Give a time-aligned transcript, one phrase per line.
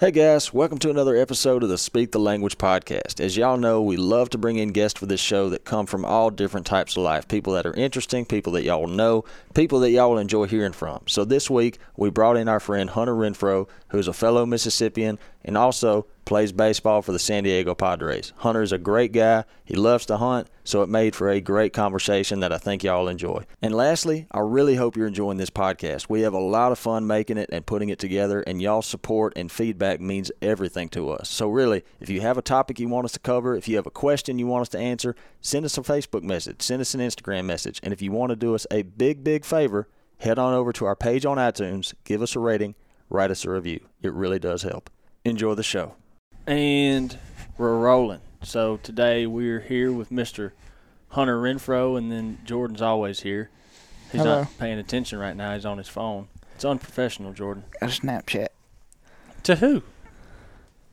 [0.00, 3.20] Hey guys, welcome to another episode of the Speak the Language podcast.
[3.20, 6.06] As y'all know, we love to bring in guests for this show that come from
[6.06, 7.28] all different types of life.
[7.28, 11.02] People that are interesting, people that y'all know, people that y'all will enjoy hearing from.
[11.04, 15.58] So this week, we brought in our friend Hunter Renfroe, who's a fellow Mississippian and
[15.58, 18.32] also plays baseball for the San Diego Padres.
[18.36, 19.42] Hunter is a great guy.
[19.64, 23.08] He loves to hunt, so it made for a great conversation that I think y'all
[23.08, 23.46] enjoy.
[23.60, 26.08] And lastly, I really hope you're enjoying this podcast.
[26.08, 29.32] We have a lot of fun making it and putting it together, and y'all support
[29.34, 31.28] and feedback means everything to us.
[31.28, 33.88] So really, if you have a topic you want us to cover, if you have
[33.88, 37.00] a question you want us to answer, send us a Facebook message, send us an
[37.00, 39.88] Instagram message, and if you want to do us a big, big favor,
[40.18, 42.76] head on over to our page on iTunes, give us a rating,
[43.08, 43.80] write us a review.
[44.00, 44.90] It really does help.
[45.24, 45.96] Enjoy the show.
[46.46, 47.18] And
[47.58, 48.20] we're rolling.
[48.42, 50.52] So today we're here with Mr.
[51.10, 53.50] Hunter Renfroe, and then Jordan's always here.
[54.10, 54.40] He's Hello.
[54.42, 55.54] not paying attention right now.
[55.54, 56.28] He's on his phone.
[56.54, 57.64] It's unprofessional, Jordan.
[57.80, 58.48] Got a Snapchat.
[59.44, 59.82] To who?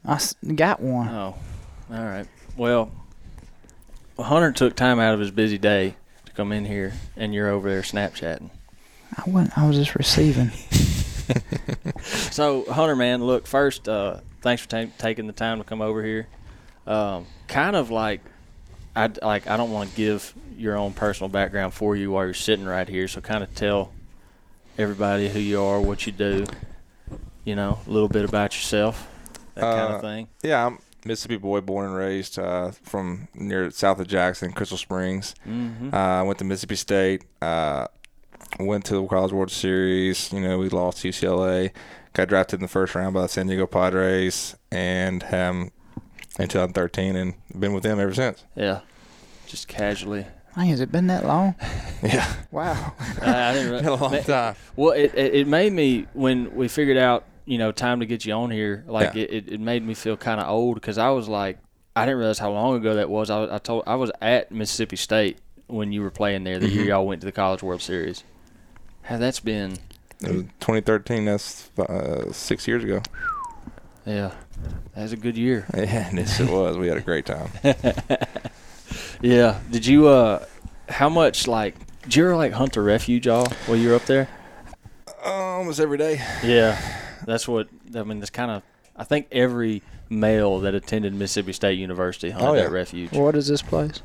[0.05, 1.07] I s- got one.
[1.09, 1.35] Oh,
[1.91, 2.27] all right.
[2.55, 2.91] Well,
[4.19, 7.69] Hunter took time out of his busy day to come in here, and you're over
[7.69, 8.49] there Snapchatting.
[9.17, 9.57] I wasn't.
[9.57, 10.51] I was just receiving.
[12.31, 16.03] So, Hunter, man, look, first, uh, thanks for ta- taking the time to come over
[16.03, 16.27] here.
[16.85, 18.21] Um, kind of like,
[18.95, 22.33] I like, I don't want to give your own personal background for you while you're
[22.33, 23.07] sitting right here.
[23.07, 23.91] So, kind of tell
[24.77, 26.45] everybody who you are, what you do,
[27.43, 29.07] you know, a little bit about yourself,
[29.55, 30.27] that kind Uh, of thing.
[30.43, 35.35] Yeah, I'm Mississippi boy, born and raised uh, from near south of Jackson, Crystal Springs.
[35.47, 35.93] Mm-hmm.
[35.93, 37.23] Uh, I went to Mississippi State.
[37.41, 37.87] Uh,
[38.59, 40.31] went to the College World Series.
[40.33, 41.71] You know, we lost UCLA.
[42.17, 45.69] Got drafted in the first round by the San Diego Padres, and um,
[46.39, 48.43] in 2013, and been with them ever since.
[48.55, 48.79] yeah,
[49.45, 50.25] just casually.
[50.55, 51.53] Dang, has it been that long?
[52.01, 52.93] Yeah, Wow.
[53.21, 54.55] I, I didn't re- been a long ma- time.
[54.75, 58.25] Well, it, it it made me when we figured out, you know, time to get
[58.25, 58.83] you on here.
[58.87, 59.21] Like Yeah.
[59.23, 61.59] it, it, it made me feel kind of old because I was like,
[61.95, 63.29] I didn't realize how long ago that was.
[63.29, 65.37] I, was- I told I was at Mississippi State
[65.67, 66.57] when you were playing there.
[66.57, 66.87] The year Mhm.
[66.87, 68.23] y'all went to the College World Series.
[69.03, 69.77] How that's been?
[70.21, 71.25] It was 2013.
[71.25, 73.01] That's uh, six years ago.
[74.05, 74.31] Yeah,
[74.95, 75.65] that was a good year.
[75.75, 76.77] Yeah, yes, it was.
[76.77, 77.49] We had a great time.
[79.21, 79.59] Yeah.
[79.71, 80.45] Did you uh,
[80.89, 81.75] how much like?
[82.03, 84.29] Did you ever like hunt the refuge all while you were up there?
[85.23, 86.21] Almost every day.
[86.43, 86.79] Yeah,
[87.25, 88.19] that's what I mean.
[88.19, 88.63] That's kind of.
[88.95, 92.63] I think every male that attended Mississippi State University hunted Oh, yeah.
[92.63, 93.11] that refuge.
[93.11, 94.01] what is this place?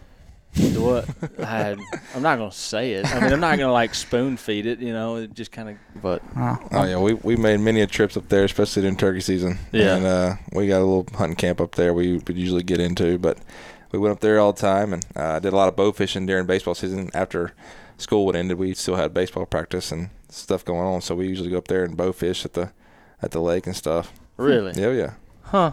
[0.55, 1.09] What?
[1.39, 1.79] I had,
[2.15, 3.07] I'm not gonna say it.
[3.07, 4.81] I mean, I'm not gonna like spoon feed it.
[4.81, 5.77] You know, it just kind of.
[6.03, 9.21] But Oh, Oh yeah, we we made many a trips up there, especially during turkey
[9.21, 9.59] season.
[9.73, 9.97] Yeah.
[9.97, 11.95] and uh, we got a little hunting camp up there.
[11.95, 13.39] We would usually get into, but
[13.93, 16.27] we went up there all the time and uh, did a lot of bow fishing
[16.27, 17.11] during baseball season.
[17.15, 17.53] After
[17.97, 21.51] school would ended, we still had baseball practice and stuff going on, so we usually
[21.51, 22.73] go up there and bow fish at the
[23.23, 24.13] at the lake and stuff.
[24.37, 25.13] really, Yeah, yeah.
[25.45, 25.73] huh?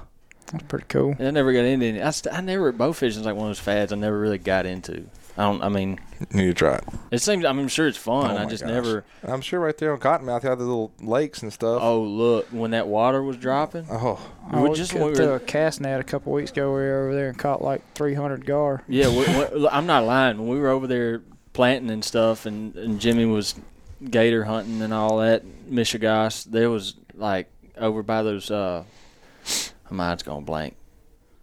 [0.51, 1.15] That's pretty cool.
[1.19, 2.01] I never got into it.
[2.03, 4.65] I, st- I never bow fishing's like one of those fads I never really got
[4.65, 5.05] into.
[5.37, 5.61] I don't.
[5.63, 5.99] I mean,
[6.33, 6.83] Need to try it.
[7.11, 7.45] it seems.
[7.45, 8.31] I'm sure it's fun.
[8.31, 8.71] Oh I just gosh.
[8.73, 9.05] never.
[9.23, 11.81] I'm sure right there on Cottonmouth, you have the little lakes and stuff.
[11.81, 13.85] Oh look, when that water was dropping.
[13.89, 14.19] Oh,
[14.51, 16.67] We I just just when we to a cast net a couple weeks ago.
[16.73, 18.83] We were over there and caught like 300 gar.
[18.89, 20.39] Yeah, we, we, I'm not lying.
[20.39, 21.21] When we were over there
[21.53, 23.55] planting and stuff, and, and Jimmy was
[24.09, 28.51] gator hunting and all that, Michigas, there was like over by those.
[28.51, 28.83] uh
[29.89, 30.75] My mind's going blank.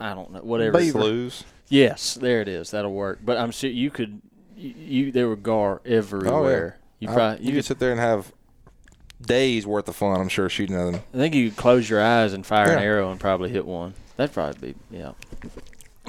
[0.00, 0.40] I don't know.
[0.40, 0.78] Whatever.
[0.78, 1.00] Beaver.
[1.00, 1.44] sloughs.
[1.68, 2.70] Yes, there it is.
[2.70, 3.20] That'll work.
[3.24, 4.20] But I'm sure you could.
[4.56, 6.78] You, you there were gar everywhere.
[6.78, 7.64] Oh, you I- you you could could.
[7.64, 8.32] sit there and have
[9.20, 10.20] days worth of fun.
[10.20, 11.02] I'm sure shooting at them.
[11.14, 13.94] I think you could close your eyes and fire an arrow and probably hit one.
[14.16, 15.12] That'd probably be yeah.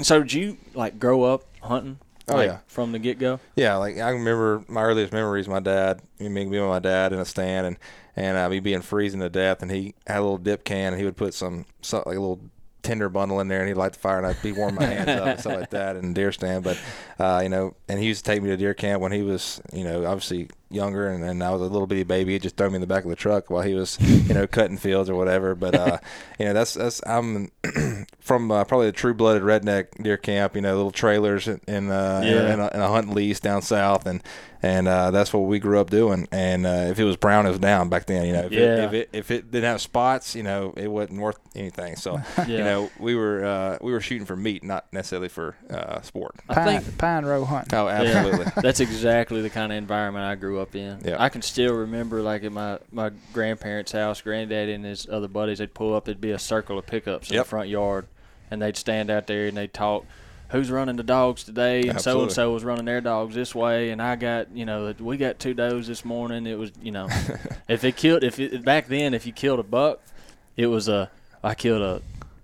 [0.02, 2.00] So did you like grow up hunting?
[2.30, 2.60] Oh, like, yeah.
[2.68, 3.40] from the get go.
[3.56, 5.48] Yeah, like I remember my earliest memories.
[5.48, 7.78] My dad, me being with my dad in a stand, and
[8.16, 11.00] and uh, me being freezing to death, and he had a little dip can, and
[11.00, 12.42] he would put some, some like a little
[12.84, 15.10] tinder bundle in there, and he'd light the fire, and I'd be warming my hands
[15.10, 16.64] up and stuff like that, and deer stand.
[16.64, 16.78] But
[17.18, 19.62] uh, you know, and he used to take me to deer camp when he was,
[19.72, 22.34] you know, obviously younger, and, and I was a little bitty baby.
[22.34, 24.48] He'd just throw me in the back of the truck while he was, you know,
[24.48, 25.56] cutting fields or whatever.
[25.56, 25.98] But uh,
[26.40, 27.52] you know, that's that's I'm
[28.20, 30.56] from uh, probably a true blooded redneck deer camp.
[30.56, 32.42] You know, little trailers and and, uh, Yeah.
[32.52, 34.22] and, a, and a hunting lease down south, and
[34.64, 36.28] and uh, that's what we grew up doing.
[36.32, 38.26] And uh, if it was brown, it was down back then.
[38.26, 38.60] You know, if, Yeah.
[38.60, 41.96] it, if it if it didn't have spots, you know, it wasn't worth anything.
[41.96, 42.46] So Yeah.
[42.48, 46.36] you know, we were uh, we were shooting for meat, not necessarily for uh, sport.
[46.50, 47.78] I Pine, think pine row hunting.
[47.78, 48.52] Oh, absolutely.
[48.62, 51.00] That's exactly the kind of environment I grew up in.
[51.06, 51.16] Yeah.
[51.22, 55.60] I can still remember, like at my my grandparents' house, granddaddy and his other buddies,
[55.60, 56.06] they'd pull up.
[56.06, 57.46] There'd be a circle of pickups in Yep.
[57.46, 58.08] the front yard,
[58.52, 60.06] and they'd stand out there and they'd talk.
[60.50, 61.90] Who's running the dogs today?
[61.90, 64.94] And so and so was running their dogs this way, and I got you know
[65.00, 66.48] we got two does this morning.
[66.48, 67.08] It was you know
[67.68, 70.00] if it killed if it, back then if you killed a buck,
[70.56, 71.12] it was a
[71.44, 72.02] I killed a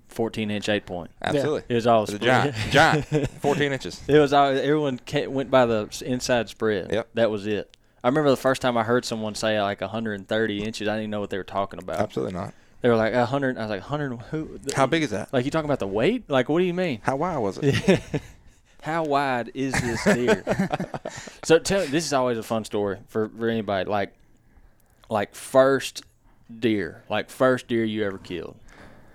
[0.10, 1.12] 14 inch eight point.
[1.21, 1.63] Absolutely.
[1.69, 2.21] It was all a split.
[2.21, 3.06] giant, giant,
[3.42, 4.01] 14 inches.
[4.07, 5.00] It was all, everyone
[5.30, 6.92] went by the inside spread.
[6.92, 7.10] Yep.
[7.15, 7.75] That was it.
[8.04, 10.88] I remember the first time I heard someone say like 130 inches.
[10.88, 12.00] I didn't even know what they were talking about.
[12.00, 12.54] Absolutely not.
[12.82, 13.58] They were like 100.
[13.58, 14.18] I was like 100.
[14.32, 14.60] Who?
[14.76, 15.32] How big is that?
[15.32, 16.30] Like you talking about the weight?
[16.30, 17.00] Like what do you mean?
[17.04, 18.02] How wide was it?
[18.82, 20.44] How wide is this deer?
[21.44, 23.90] so tell me, this is always a fun story for, for anybody.
[23.90, 24.14] Like
[25.10, 26.04] like first
[26.60, 28.58] deer, like first deer you ever killed.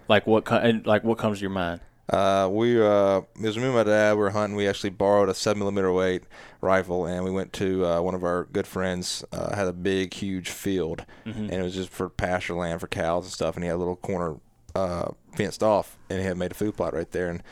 [0.09, 1.83] Like what and like what comes to your mind?
[2.09, 4.15] Uh, we uh, it was me and my dad.
[4.15, 4.57] We were hunting.
[4.57, 6.23] We actually borrowed a seven millimeter weight
[6.61, 9.25] rifle, and we went to uh, one of our good friends.
[9.33, 11.05] Uh, had a big, huge field,
[11.51, 13.57] and it was just for pasture land for cows and stuff.
[13.57, 14.37] And he had a little corner
[14.75, 17.29] uh, fenced off, and he had made a food plot right there.
[17.29, 17.43] And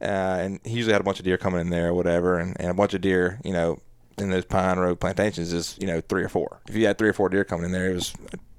[0.00, 2.56] uh, and he usually had a bunch of deer coming in there or whatever, and,
[2.60, 3.80] and a bunch of deer, you know,
[4.16, 6.60] in those pine road plantations is you know three or four.
[6.68, 8.14] If you had three or four deer coming in there, it was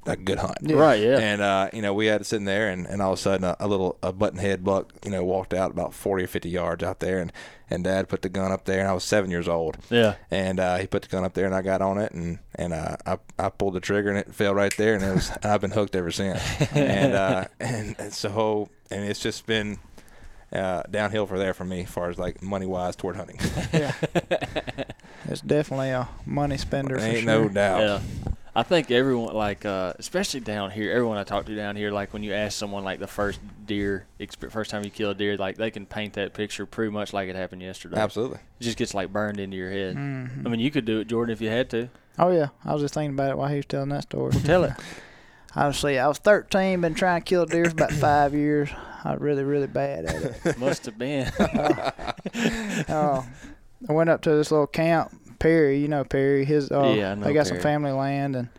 [0.09, 0.57] a, a good hunt.
[0.63, 1.19] Right, yeah.
[1.19, 3.44] And uh, you know, we had it sitting there, and, and all of a sudden,
[3.45, 6.50] a, a little a button head buck, you know, walked out about forty or fifty
[6.50, 7.31] yards out there, and
[7.69, 9.77] and Dad put the gun up there, and I was seven years old.
[9.89, 10.15] Yeah.
[10.31, 12.73] And uh, he put the gun up there, and I got on it, and and
[12.73, 15.61] uh, I I pulled the trigger, and it fell right there, and it was I've
[15.61, 16.41] been hooked ever since.
[16.73, 19.79] and uh, and, and so and it's just been.
[20.51, 23.38] Uh, downhill for there for me, as far as like money wise toward hunting.
[23.71, 23.94] Yeah.
[25.25, 27.25] it's definitely a money spender for Ain't sure.
[27.25, 27.79] no doubt.
[27.81, 28.31] Yeah.
[28.56, 32.13] I think everyone like uh, especially down here, everyone I talk to down here, like
[32.13, 35.38] when you ask someone like the first deer, exp- first time you kill a deer,
[35.38, 37.98] like they can paint that picture pretty much like it happened yesterday.
[37.98, 38.40] Absolutely.
[38.60, 39.96] It just gets like burned into your head.
[39.96, 40.46] Mhm.
[40.46, 41.90] I mean, you could do it, Jordan, if you had to.
[42.18, 44.34] Oh yeah, I was just thinking about it while he was telling that story.
[44.44, 44.74] Tell it.
[45.56, 48.69] Honestly, I was 13, been trying to kill deer for about five years.
[49.04, 50.57] I was really, really bad at it.
[50.60, 51.25] Must have been.
[51.40, 53.24] uh,
[53.88, 55.80] I went up to this little camp, Perry.
[55.80, 56.45] You know Perry.
[56.45, 58.50] His uh, Yeah, I know they got some family land, and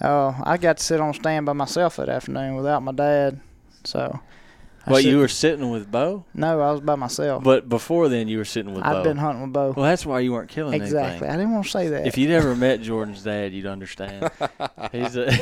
[0.00, 3.40] uh, I got to sit on stand by myself that afternoon without my dad.
[3.84, 4.18] So,
[4.86, 7.44] I Well, sit- you were sitting with Bo, no, I was by myself.
[7.44, 9.72] but before then you were sitting with I've been hunting with Bo.
[9.76, 11.26] well, that's why you weren't killing exactly.
[11.26, 11.30] anything.
[11.30, 12.06] I didn't want to say that.
[12.06, 14.30] If you'd ever met Jordan's dad, you'd understand.
[14.92, 15.28] He's a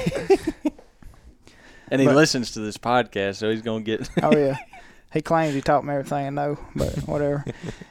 [1.89, 4.09] and he But- listens to this podcast, so he's gonna get.
[4.23, 4.57] oh yeah.
[5.13, 7.45] He claims he taught me everything I know, but whatever.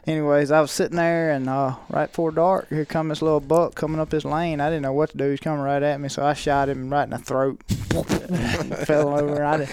[0.07, 3.75] Anyways, I was sitting there, and uh, right before dark, here come this little buck
[3.75, 4.59] coming up this lane.
[4.59, 5.29] I didn't know what to do.
[5.29, 7.61] He's coming right at me, so I shot him right in the throat.
[8.87, 9.35] Fell over.
[9.35, 9.69] And I, did,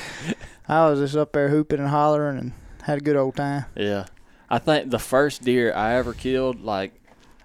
[0.68, 2.52] I was just up there hooping and hollering and
[2.82, 3.64] had a good old time.
[3.74, 4.06] Yeah,
[4.50, 6.92] I think the first deer I ever killed, like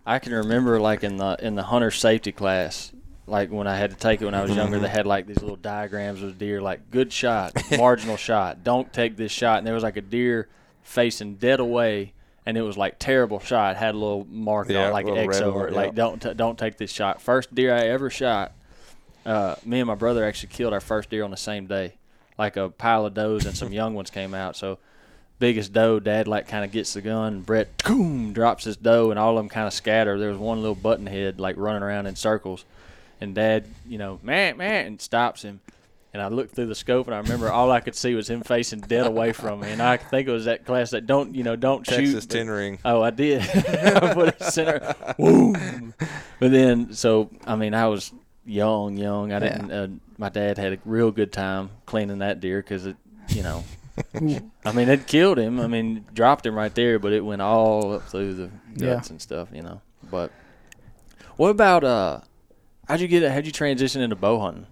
[0.05, 2.91] I can remember, like in the in the hunter safety class,
[3.27, 5.41] like when I had to take it when I was younger, they had like these
[5.41, 9.73] little diagrams of deer, like good shot, marginal shot, don't take this shot, and there
[9.73, 10.47] was like a deer
[10.83, 12.13] facing dead away.
[12.45, 13.77] And it was like terrible shot.
[13.77, 15.73] Had a little mark Yeah, on, like an X over it.
[15.73, 17.21] Like don't t- don't take this shot.
[17.21, 18.51] First deer I ever shot.
[19.25, 21.93] Uh, me and my brother actually killed our first deer on the same day.
[22.37, 24.57] Like a pile of does and some young ones came out.
[24.57, 24.79] So
[25.39, 27.33] biggest doe, Dad like kind of gets the gun.
[27.35, 30.19] And Brett, boom, drops his doe, and all of them kind of scatter.
[30.19, 32.65] There was one little button head like running around in circles,
[33.23, 35.59] and Dad, you know, man, man, and stops him.
[36.13, 38.41] And I looked through the scope, and I remember all I could see was him
[38.41, 39.71] facing dead away from me.
[39.71, 41.95] And I think it was that class that don't, you know, don't shoot.
[41.95, 42.77] Texas but- ten ring.
[42.85, 43.41] Oh, I did.
[43.55, 44.93] I put it center.
[45.17, 45.95] Boom.
[46.39, 48.13] But then, so I mean, I was
[48.45, 49.33] young, young.
[49.33, 49.71] I didn't.
[49.71, 49.87] Uh,
[50.19, 52.95] my dad had a real good time cleaning that deer because it,
[53.29, 53.63] you know,
[54.65, 55.59] I mean, it killed him.
[55.59, 58.95] I mean, dropped him right there, but it went all up through the Yeah.
[58.95, 59.81] guts and stuff, you know.
[60.11, 60.31] But
[61.37, 62.19] what about uh?
[62.87, 63.23] How'd you get?
[63.23, 63.31] it?
[63.31, 64.67] How'd you transition into bow hunting?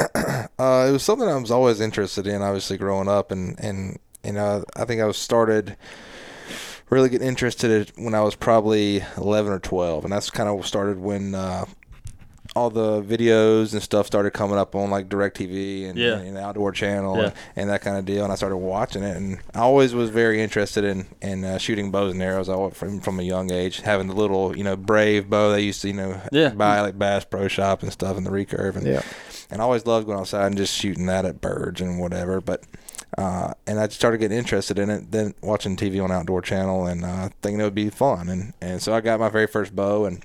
[0.58, 4.32] Uh, it was something I was always interested in, obviously growing up, and and you
[4.32, 5.76] know I think I was started
[6.88, 11.00] really getting interested when I was probably eleven or twelve, and that's kind of started
[11.00, 11.64] when uh,
[12.54, 16.18] all the videos and stuff started coming up on like Directv and, Yeah.
[16.18, 17.22] and the Outdoor Channel Yeah.
[17.24, 20.10] and, and that kind of deal, and I started watching it, and I always was
[20.10, 22.48] very interested in in uh, shooting bows and arrows.
[22.50, 25.62] I went from from a young age, having the little you know Brave bow they
[25.62, 26.50] used to you know Yeah.
[26.50, 29.02] buy like Bass Pro Shop and stuff and the recurve, and Yeah.
[29.50, 32.40] and I always loved going outside and just shooting that at birds and whatever.
[32.42, 32.64] But
[33.16, 35.10] uh, and I started getting interested in it.
[35.10, 38.28] Then watching TV on Outdoor Channel and uh, thinking it would be fun.
[38.28, 40.22] And and so I got my very first bow and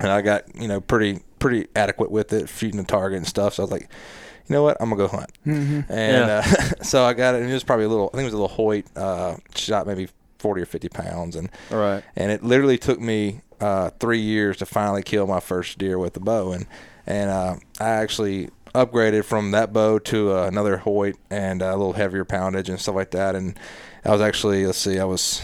[0.00, 3.52] and I got you know pretty pretty adequate with it, shooting the target and stuff.
[3.54, 3.82] So I was like,
[4.46, 5.30] you know what, I'm gonna go hunt.
[5.44, 6.42] hmm And Yeah.
[6.42, 6.42] uh,
[6.82, 7.42] so I got it.
[7.42, 8.08] And it was probably a little.
[8.12, 10.08] I think it was a little Hoyt uh, shot, maybe
[10.38, 12.02] 40 or 50 pounds, and All right.
[12.16, 16.14] and it literally took me uh, three years to finally kill my first deer with
[16.14, 16.66] the bow, and
[17.06, 21.92] and uh, I actually upgraded from that bow to uh, another Hoyt and a little
[21.92, 23.58] heavier poundage and stuff like that, and
[24.04, 25.42] I was actually let's see, I was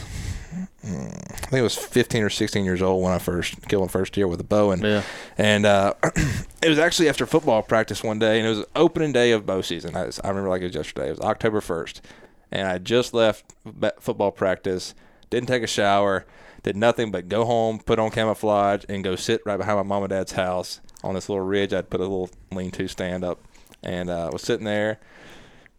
[0.82, 4.14] I think it was 15 or 16 years old when I first killed my first
[4.14, 5.02] deer with a bow, and Yeah.
[5.36, 5.92] and uh,
[6.62, 9.60] it was actually after football practice one day, and it was opening day of bow
[9.60, 9.94] season.
[9.96, 11.08] I, was- I remember like it was yesterday.
[11.08, 12.00] It was October 1st,
[12.50, 13.44] and I just left
[14.00, 14.94] football practice,
[15.28, 16.24] didn't take a shower,
[16.62, 20.02] did nothing but go home, put on camouflage, and go sit right behind my mom
[20.04, 21.72] and dad's house on this little ridge.
[21.74, 23.38] I'd put a little lean-to stand up,
[23.82, 24.98] and uh, was sitting there.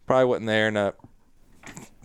[0.06, 0.94] Probably wasn't there in a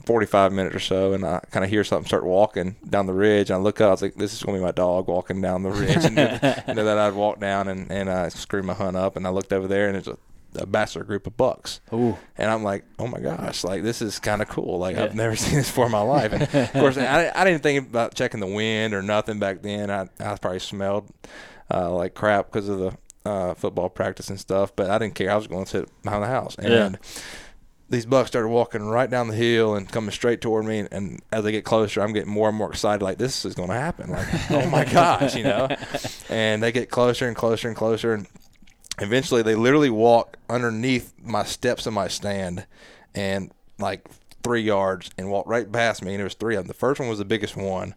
[0.06, 3.50] 45 minutes or so, and I kind of hear something start walking down the ridge.
[3.50, 5.40] And I look up, I was like, this is going to be my dog walking
[5.40, 6.04] down the ridge.
[6.04, 9.16] and that I'd walk down and, and I scream my hunt up.
[9.16, 10.16] And I looked over there, and it's a,
[10.54, 11.80] a bachelor group of bucks.
[11.92, 12.16] Ooh.
[12.38, 14.78] And I'm like, oh my gosh, like this is kind of cool.
[14.78, 15.04] Like Yeah.
[15.04, 16.32] I've never seen this before in my life.
[16.32, 19.90] And of course, I, I didn't think about checking the wind or nothing back then.
[19.90, 21.10] I, I probably smelled
[21.70, 22.96] uh, like crap because of the
[23.28, 25.32] uh, football practice and stuff, but I didn't care.
[25.32, 26.54] I was going to sit behind the house.
[26.56, 26.90] And Yeah.
[27.88, 30.81] These bucks started walking right down the hill and coming straight toward me.
[30.81, 33.02] And, and as they get closer, I'm getting more and more excited.
[33.02, 34.11] Like this is going to happen.
[34.11, 35.69] Like oh my gosh, you know.
[36.28, 38.26] And they get closer and closer and closer, and
[39.00, 42.66] eventually they literally walk underneath my steps in my stand,
[43.14, 44.09] and like
[44.43, 46.12] three yards, and walk right past me.
[46.12, 46.69] And there was three of them.
[46.69, 47.95] The first one was the biggest one.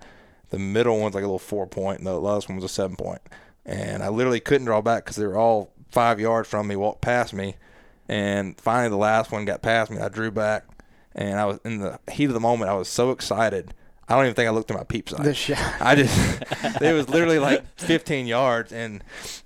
[0.51, 2.96] The middle one's like a little four point, and the last one was a seven
[2.96, 3.22] point.
[3.65, 7.01] And I literally couldn't draw back because they were all five yards from me, walked
[7.01, 7.55] past me.
[8.09, 9.99] And finally, the last one got past me.
[9.99, 10.65] I drew back,
[11.13, 12.71] and I was in the heat of the moment.
[12.71, 13.73] I was so excited.
[14.07, 15.23] I don't even think I looked at my peep sight.
[15.23, 15.59] The shot.
[15.79, 16.41] I just
[16.81, 19.03] it was literally like 15 yards and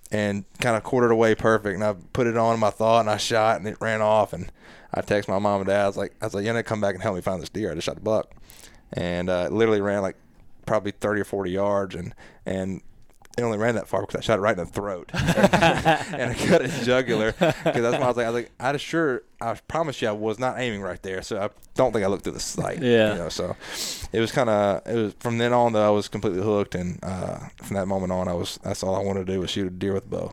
[0.10, 1.76] and kind of quartered away perfect.
[1.76, 4.32] And I put it on my thought and I shot and it ran off.
[4.32, 4.50] And
[4.94, 5.84] I text my mom and dad.
[5.84, 7.42] I was like, I was like, you need to come back and help me find
[7.42, 7.72] this deer.
[7.72, 8.32] I just shot the buck,
[8.94, 10.16] and uh, it literally ran like
[10.66, 12.16] probably 30 or 40 yards and
[12.46, 12.82] and.
[13.38, 16.36] It only ran that far because I shot it right in the throat, and I
[16.36, 17.32] cut his jugular.
[17.32, 20.08] Because that's why I was like, I was like, I just sure, I promise you,
[20.08, 21.24] I was not aiming right there.
[21.24, 22.82] So I don't think I looked at the sight.
[22.82, 23.14] Yeah.
[23.14, 23.56] You know, so
[24.12, 27.00] it was kind of it was from then on though I was completely hooked, and
[27.02, 29.68] uh, from that moment on, I was that's all I wanted to do was shoot
[29.68, 30.32] a deer with a bow.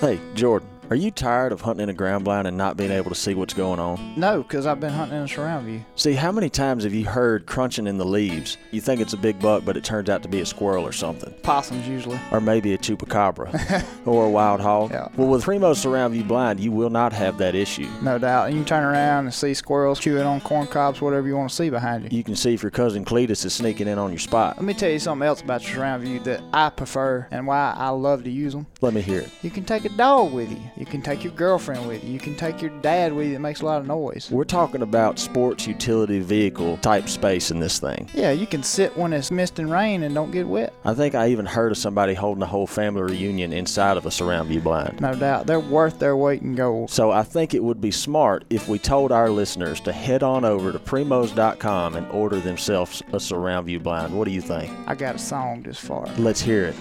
[0.00, 3.10] Hey, Jordan, are you tired of hunting in a ground blind and not being able
[3.10, 4.14] to see what's going on?
[4.18, 5.84] No, because I've been hunting in a surround view.
[5.96, 8.58] See, how many times have you heard crunching in the leaves?
[8.70, 10.92] You think it's a big buck, but it turns out to be a squirrel or
[10.92, 11.32] something.
[11.42, 12.20] Possums usually.
[12.30, 14.90] Or maybe a chupacabra or a wild hog.
[14.90, 15.08] Yeah.
[15.16, 17.88] Well, with Primo's Surround View Blind, you will not have that issue.
[18.02, 18.48] No doubt.
[18.48, 21.56] And you turn around and see squirrels chewing on corn cobs, whatever you want to
[21.56, 22.16] see behind you.
[22.16, 24.56] You can see if your cousin Cletus is sneaking in on your spot.
[24.56, 27.74] Let me tell you something else about your surround view that I prefer and why
[27.76, 28.66] I love to use them.
[28.82, 29.30] Let me hear it.
[29.42, 30.60] You can take a dog with you.
[30.76, 32.12] You can take your girlfriend with you.
[32.12, 34.28] You can take your dad with you that makes a lot of noise.
[34.30, 38.08] We're talking about sports utility vehicle type space in this thing.
[38.12, 40.72] Yeah, you can sit when it's mist and rain and don't get wet.
[40.84, 44.10] I think I even heard of somebody holding a whole family reunion inside of a
[44.10, 45.00] Surround View Blind.
[45.00, 45.46] No doubt.
[45.46, 46.90] They're worth their weight in gold.
[46.90, 50.44] So I think it would be smart if we told our listeners to head on
[50.44, 54.16] over to primos.com and order themselves a surround view blind.
[54.16, 54.72] What do you think?
[54.86, 56.18] I got a song just for it.
[56.18, 56.76] Let's hear it.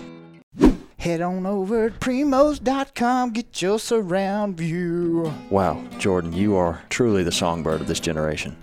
[1.03, 5.33] Head on over to primos.com, get your surround view.
[5.49, 8.55] Wow, Jordan, you are truly the songbird of this generation.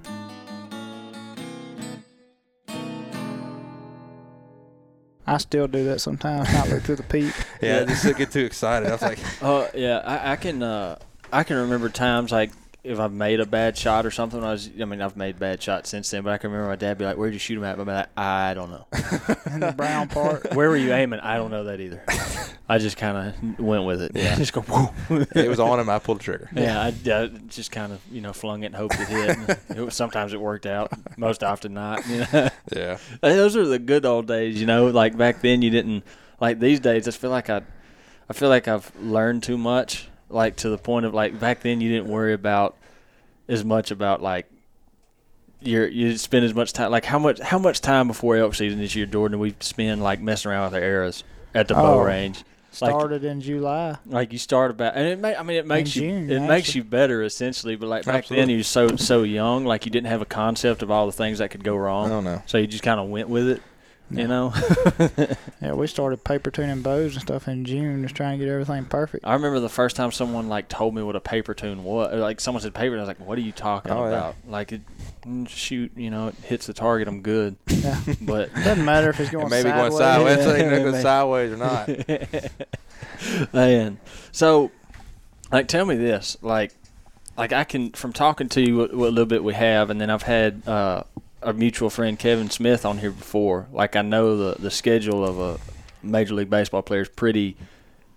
[5.26, 6.50] I still do that sometimes.
[6.50, 7.34] Not look through the peep.
[7.60, 8.88] Yeah, just to get too excited.
[8.88, 10.98] I was like, Oh yeah, I, I can uh,
[11.30, 14.40] I can remember times like if I've made a bad shot or something.
[14.40, 16.70] When I was I mean I've made bad shots since then, but I can remember
[16.70, 18.86] my dad be like, "Where'd you shoot him at?" I'd be like, "I don't know."
[19.52, 20.54] in the brown part.
[20.54, 21.20] Where were you aiming?
[21.20, 22.02] I don't know that either.
[22.68, 24.12] I just kind of went with it.
[24.14, 24.34] Yeah.
[24.36, 24.60] just go.
[24.60, 25.26] Whoo.
[25.34, 25.88] it was on him.
[25.88, 26.48] I pulled the trigger.
[26.54, 29.58] Yeah, I, I just kind of you know flung it and hoped it hit.
[29.70, 32.06] It was, sometimes it worked out, most often not.
[32.06, 32.48] You know?
[32.72, 32.98] Yeah.
[33.20, 34.88] Those are the good old days, you know.
[34.88, 36.04] Like back then, you didn't
[36.40, 37.06] like these days.
[37.06, 37.62] I feel like I,
[38.28, 40.09] I feel like I've learned too much.
[40.30, 42.76] Like to the point of like back then, you didn't worry about
[43.48, 44.46] as much about like
[45.60, 46.90] your you spend as much time.
[46.90, 49.38] Like how much how much time before elk season this year, Jordan?
[49.38, 52.02] We spend like messing around with our arrows at the bow Oh.
[52.02, 52.38] range?
[52.80, 53.96] Like- Started in July.
[54.06, 56.72] Like you start about, and it may, I mean, it makes you, June, it makes
[56.76, 57.74] you better essentially.
[57.74, 58.52] But like back then, Absolutely.
[58.52, 61.38] you were so so young, like you didn't have a concept of all the things
[61.38, 62.06] that could go wrong.
[62.06, 62.42] I don't know.
[62.46, 63.62] So you just kind of went with it,
[64.10, 64.52] you know.
[65.62, 68.86] Yeah, we started paper tuning bows and stuff in June, just trying to get everything
[68.86, 69.26] perfect.
[69.26, 72.14] I remember the first time someone like told me what a paper tune was.
[72.18, 74.08] Like someone said paper, and I was like, "What are you talking Oh, yeah.
[74.16, 74.80] about?" Like, it,
[75.26, 77.56] mm, shoot, you know, it hits the target, I'm good.
[77.68, 77.98] Yeah.
[78.22, 79.90] But Doesn't matter if it's going And maybe sideways.
[79.90, 80.36] going sideways.
[80.38, 80.44] Yeah.
[80.44, 81.02] so you know, go Maybe.
[81.02, 83.52] sideways or not.
[83.52, 83.98] man,
[84.32, 84.70] so
[85.52, 86.72] like, tell me this, like,
[87.36, 90.10] like I can from talking to you what, what little bit we have, and then
[90.10, 91.02] I've had uh,
[91.42, 93.68] a mutual friend Kevin Smith on here before.
[93.72, 95.60] Like, I know the the schedule of a
[96.02, 97.56] major league baseball player is pretty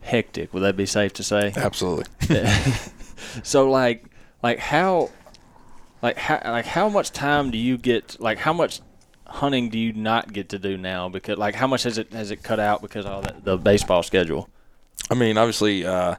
[0.01, 0.53] hectic.
[0.53, 1.53] Would that be safe to say?
[1.55, 2.05] Absolutely.
[3.43, 4.05] so like
[4.41, 5.09] like how
[6.01, 8.81] like how like how much time do you get like how much
[9.33, 11.09] hunting do you not get to do now?
[11.09, 13.57] Because like, how much has it has it cut out because of all that, the
[13.57, 14.49] baseball schedule?
[15.09, 16.15] I mean, obviously, uh,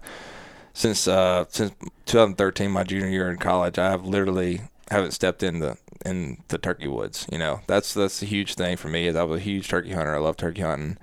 [0.72, 1.72] since uh, since
[2.06, 6.88] 2013, my junior year in college, I've literally haven't stepped in the in the turkey
[6.88, 7.26] woods.
[7.32, 9.06] You know, that's that's a huge thing for me.
[9.06, 10.14] Is I was a huge turkey hunter.
[10.14, 10.98] I love turkey hunting,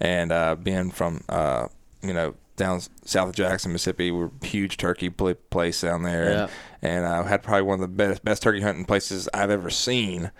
[0.00, 1.68] and uh, being from uh,
[2.02, 6.30] you know down south of Jackson, Mississippi, we're a huge turkey pl- place down there,
[6.30, 6.48] Yeah.
[6.82, 9.70] and, and I had probably one of the best best turkey hunting places I've ever
[9.70, 10.30] seen.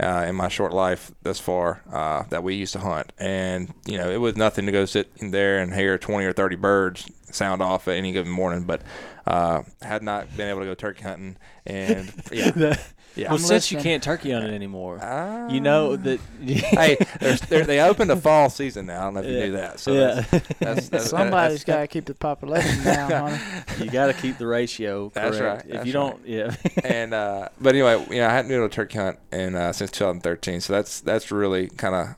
[0.00, 3.98] Uh, in my short life thus far, uh, that we used to hunt, and you
[3.98, 7.10] know it was nothing to go sit in there and hear twenty or thirty birds
[7.32, 8.62] sound off at any given morning.
[8.62, 8.82] But
[9.28, 12.76] uh, had not been able to go turkey hunting, and yeah,
[13.14, 13.28] yeah.
[13.28, 15.48] well, since you can't turkey hunt it anymore, Ah.
[15.48, 16.18] you know that.
[16.40, 19.00] hey, there's, there, they opened a fall season now.
[19.00, 19.44] I don't know if you Yeah.
[19.46, 19.80] knew that.
[19.80, 20.14] So Yeah.
[20.30, 23.84] that's, that's, that's, Somebody's that's- got to keep the population down, honey.
[23.84, 25.14] you got to keep the ratio correct.
[25.14, 26.54] That's right, If that's you don't, yeah.
[26.82, 29.72] and uh, but anyway, you know, I hadn't been able to turkey hunt in uh,
[29.72, 32.08] since 2013, so that's that's really kind of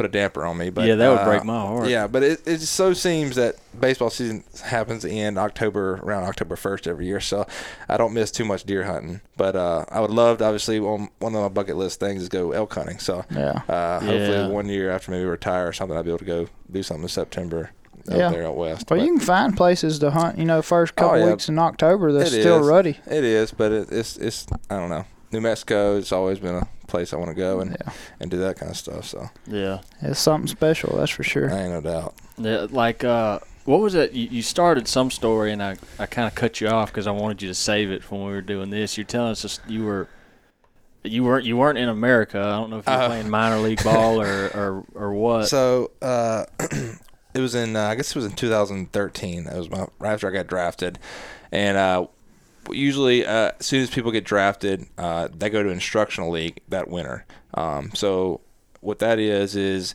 [0.00, 0.70] put a damper on me.
[0.70, 1.88] But Yeah, that would uh, break my heart.
[1.88, 6.86] Yeah, but it, it so seems that baseball season happens in October, around October 1st
[6.86, 7.46] every year, so
[7.88, 9.20] I don't miss too much deer hunting.
[9.36, 12.28] But uh, I would love to, obviously, on one of my bucket list things is
[12.30, 12.98] go elk hunting.
[12.98, 13.60] So Yeah.
[13.68, 14.00] uh, Yeah.
[14.00, 17.02] hopefully one year after maybe retire or something, I'll be able to go do something
[17.04, 17.70] in September
[18.10, 18.30] out Yeah.
[18.30, 18.88] there out west.
[18.90, 20.38] Well, But- you can find places to hunt.
[20.38, 21.26] You know, first Oh, couple yeah.
[21.26, 22.66] weeks in October, that's It still is.
[22.66, 22.98] ruddy.
[23.06, 25.04] It is, but it, it's it's I don't know.
[25.32, 28.38] New Mexico has always been a place I want to go and, Yeah, and do
[28.38, 29.04] that kind of stuff.
[29.06, 29.80] So yeah.
[30.02, 31.52] it's something special, that's for sure.
[31.52, 32.14] I ain't no doubt.
[32.38, 34.12] Yeah, like uh, what was it?
[34.12, 37.12] You, you started some story, and I, I kind of cut you off because I
[37.12, 38.96] wanted you to save it when we were doing this.
[38.98, 40.08] You're telling us this, you were
[41.04, 42.38] you weren't you weren't in America.
[42.38, 45.48] I don't know if you were Uh, playing minor league ball or or, or what.
[45.48, 46.44] So uh,
[47.34, 49.44] it was in uh, I guess it was in 2013.
[49.44, 50.98] That was my right after I got drafted,
[51.52, 52.06] and uh,
[52.70, 56.88] usually uh, as soon as people get drafted, uh, they go to instructional league that
[56.88, 57.24] winter.
[57.54, 58.40] Um, so
[58.80, 59.94] what that is is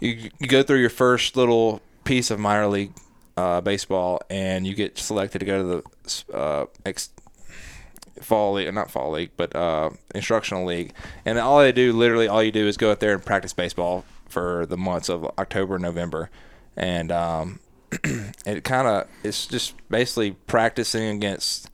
[0.00, 2.92] you, you go through your first little piece of minor league
[3.36, 5.84] uh, baseball, and you get selected to go to
[6.32, 7.10] the uh, ex-
[8.20, 10.92] fall league, not fall league, but uh, instructional league.
[11.24, 14.04] And all they do, literally, all you do is go out there and practice baseball
[14.28, 16.30] for the months of October, November,
[16.76, 17.60] and um,
[18.46, 21.69] it kind of it's just basically practicing against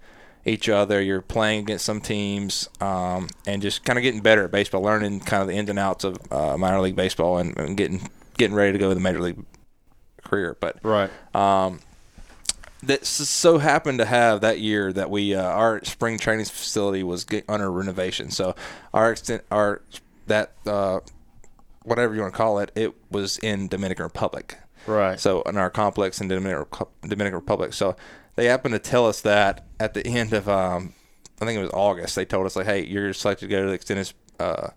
[0.47, 1.03] each other.
[1.03, 5.21] You're playing against some teams, um, and just kind of getting better at baseball, learning
[5.21, 8.55] kind of the ins and outs of uh, minor league baseball, and, and getting getting
[8.55, 9.45] ready to go to the major league
[10.23, 10.57] career.
[10.59, 11.11] But right.
[11.35, 11.81] um,
[12.83, 17.27] that so happened to have that year that we uh, our spring training facility was
[17.49, 18.31] under renovation.
[18.31, 18.55] So
[18.95, 19.83] our extent our
[20.27, 21.01] that uh,
[21.83, 24.57] whatever you want to call it, it was in Dominican Republic.
[24.87, 25.19] Right.
[25.19, 26.67] So in our complex in Dominican
[27.03, 27.73] Dominican Republic.
[27.73, 27.97] So
[28.37, 30.93] they happened to tell us that at the end of um,
[31.41, 32.17] I think it was August.
[32.17, 34.69] They told us like, hey, you're selected to go to the extended uh,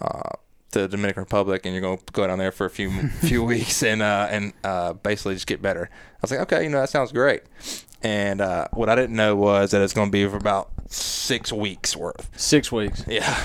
[0.00, 0.30] uh,
[0.72, 3.42] to the Dominican Republic, and you're going to go down there for a few few
[3.42, 5.88] weeks and uh, and uh, basically just get better.
[5.92, 7.42] I was like, okay, you know that sounds great.
[8.02, 11.52] And uh, what I didn't know was that it's going to be for about six
[11.52, 12.28] weeks worth.
[12.36, 13.04] Six weeks.
[13.06, 13.40] Yeah,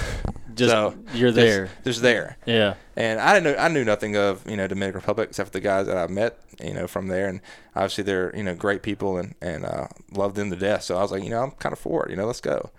[0.58, 1.70] Just So, you're there.
[1.84, 2.38] There's there.
[2.46, 2.74] Yeah.
[2.96, 5.62] And I didn't know I knew nothing of you know Dominican Republic except for the
[5.62, 7.42] guys that I met you know from there, and
[7.76, 10.84] obviously they're you know great people and and uh, love them to death.
[10.84, 12.12] So I was like, you know, I'm kind of for it.
[12.12, 12.72] You know, let's go.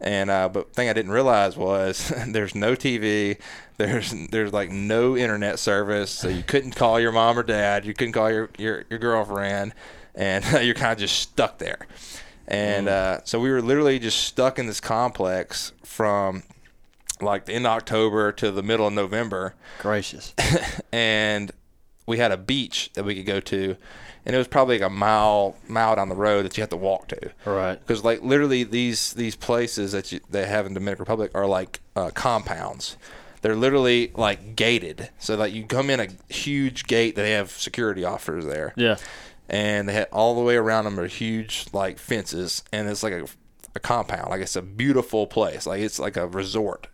[0.00, 3.38] And uh, but thing I didn't realize was there's no TV,
[3.76, 7.94] there's there's like no internet service, so you couldn't call your mom or dad, you
[7.94, 9.72] couldn't call your your, your girlfriend,
[10.14, 11.86] and you're kind of just stuck there.
[12.48, 16.42] And uh, so we were literally just stuck in this complex from
[17.22, 20.34] like the end of October to the middle of November Gracious.
[20.92, 21.50] and
[22.06, 23.76] we had a beach that we could go to,
[24.26, 26.76] and it was probably like a mile mile down the road that you have to
[26.76, 27.30] walk to.
[27.44, 27.78] Right.
[27.78, 31.80] Because like literally these these places that you, they have in Dominican Republic are like
[31.96, 32.96] uh, compounds.
[33.42, 37.14] They're literally like gated, so like you come in a huge gate.
[37.16, 38.96] That they have security officers there, Yeah.
[39.48, 43.14] and they had all the way around them are huge like fences, and it's like
[43.14, 43.24] a,
[43.74, 44.28] a compound.
[44.28, 45.66] Like it's a beautiful place.
[45.66, 46.88] Like it's like a resort,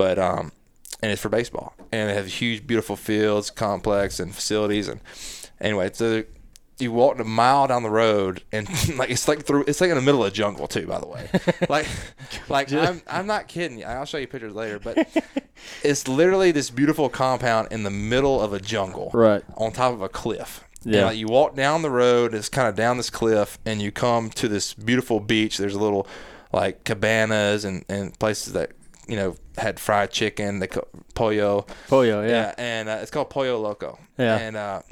[0.00, 0.50] but um,
[1.02, 4.88] and it's for baseball, and they have huge, beautiful fields, complex, and facilities.
[4.88, 5.00] And
[5.60, 6.24] anyway, so
[6.78, 8.66] you walk a mile down the road, and
[8.98, 10.86] like it's like through, it's like in the middle of jungle too.
[10.86, 11.28] By the way,
[11.68, 11.86] like,
[12.48, 13.84] like I'm I'm not kidding you.
[13.84, 14.96] I'll show you pictures later, but
[15.82, 19.42] it's literally this beautiful compound in the middle of a jungle, Right.
[19.58, 20.64] on top of a cliff.
[20.84, 21.04] And, Yeah.
[21.06, 24.30] like, you walk down the road, it's kind of down this cliff, and you come
[24.30, 25.58] to this beautiful beach.
[25.58, 26.06] There's a little
[26.52, 28.70] like cabanas and, and places that
[29.10, 30.68] you know had fried chicken, the
[31.14, 31.66] pollo.
[31.88, 32.26] Pollo.
[32.26, 32.54] Yeah.
[32.56, 33.98] and uh, it's called Pollo Loco.
[34.16, 34.36] Yeah.
[34.38, 34.82] and uh,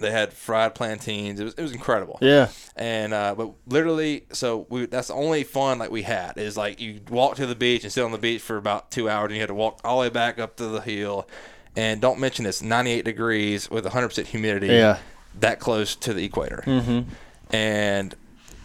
[0.00, 1.40] They had fried plantains.
[1.40, 2.18] It was it was incredible.
[2.20, 2.48] Yeah.
[2.76, 6.80] And uh, but literally, so we that's the only fun like we had is like
[6.80, 9.34] you walk to the beach and sit on the beach for about two hours, and
[9.34, 11.28] you had to walk all the way back up to the hill.
[11.76, 14.66] And don't mention this 98 degrees with 100% humidity.
[14.68, 14.98] Yeah.
[15.38, 16.64] That close to the equator.
[16.66, 17.54] Mm-hmm.
[17.54, 18.14] And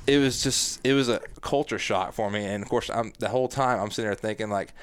[0.08, 2.46] it was just it was a culture shock for me.
[2.46, 4.74] And of course, I'm the whole time I'm sitting there thinking like,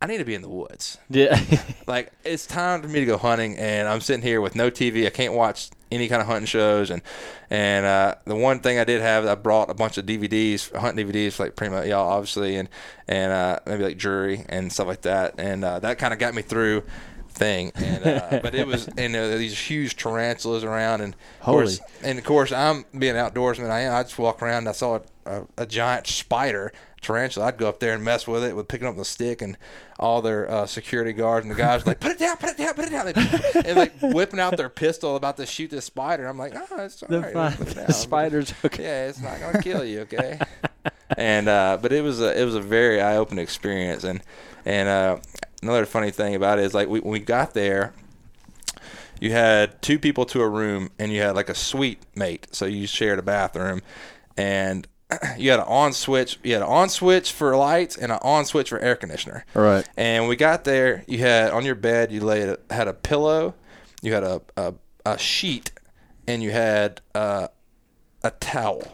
[0.00, 0.98] I need to be in the woods.
[1.08, 1.40] Yeah.
[1.84, 5.04] Like it's time for me to go hunting, and I'm sitting here with no TV.
[5.04, 7.02] I can't watch any kind of hunting shows, and
[7.50, 11.06] and uh, the one thing I did have, I brought a bunch of DVDs, hunting
[11.06, 12.68] DVDs, like Primos, y'all obviously, and
[13.08, 16.34] and uh, maybe like Drury and stuff like that, and uh, that kind of got
[16.34, 16.84] me through
[17.32, 21.80] thing and uh, but it was and uh, these huge tarantulas around and of course,
[22.02, 24.96] and of course I'm being outdoorsman I am I just walk around and I saw
[24.96, 28.68] a, a, a giant spider tarantula, I'd go up there and mess with it with
[28.68, 29.58] picking up the stick and
[29.98, 32.56] all their uh, security guards and the guys were like, put it down, put it
[32.56, 36.26] down, put it down, and like whipping out their pistol about to shoot this spider.
[36.26, 37.32] I'm like, oh, it's all the, right.
[37.32, 38.84] fi- it the spider's okay.
[38.84, 40.38] Yeah, it's not gonna kill you, okay?
[41.16, 44.22] and uh, but it was a it was a very eye opening experience, and
[44.64, 45.18] and uh,
[45.62, 47.92] another funny thing about it is like we, when we got there.
[49.20, 52.66] You had two people to a room, and you had like a suite mate, so
[52.66, 53.80] you shared a bathroom,
[54.36, 54.88] and
[55.38, 56.40] you had an on switch.
[56.42, 59.44] You had an on switch for lights and an on switch for air conditioner.
[59.54, 59.88] Right.
[59.96, 63.54] And we got there, you had on your bed, you laid had a pillow,
[64.02, 64.74] you had a a,
[65.06, 65.70] a sheet,
[66.26, 67.46] and you had uh,
[68.24, 68.92] a towel,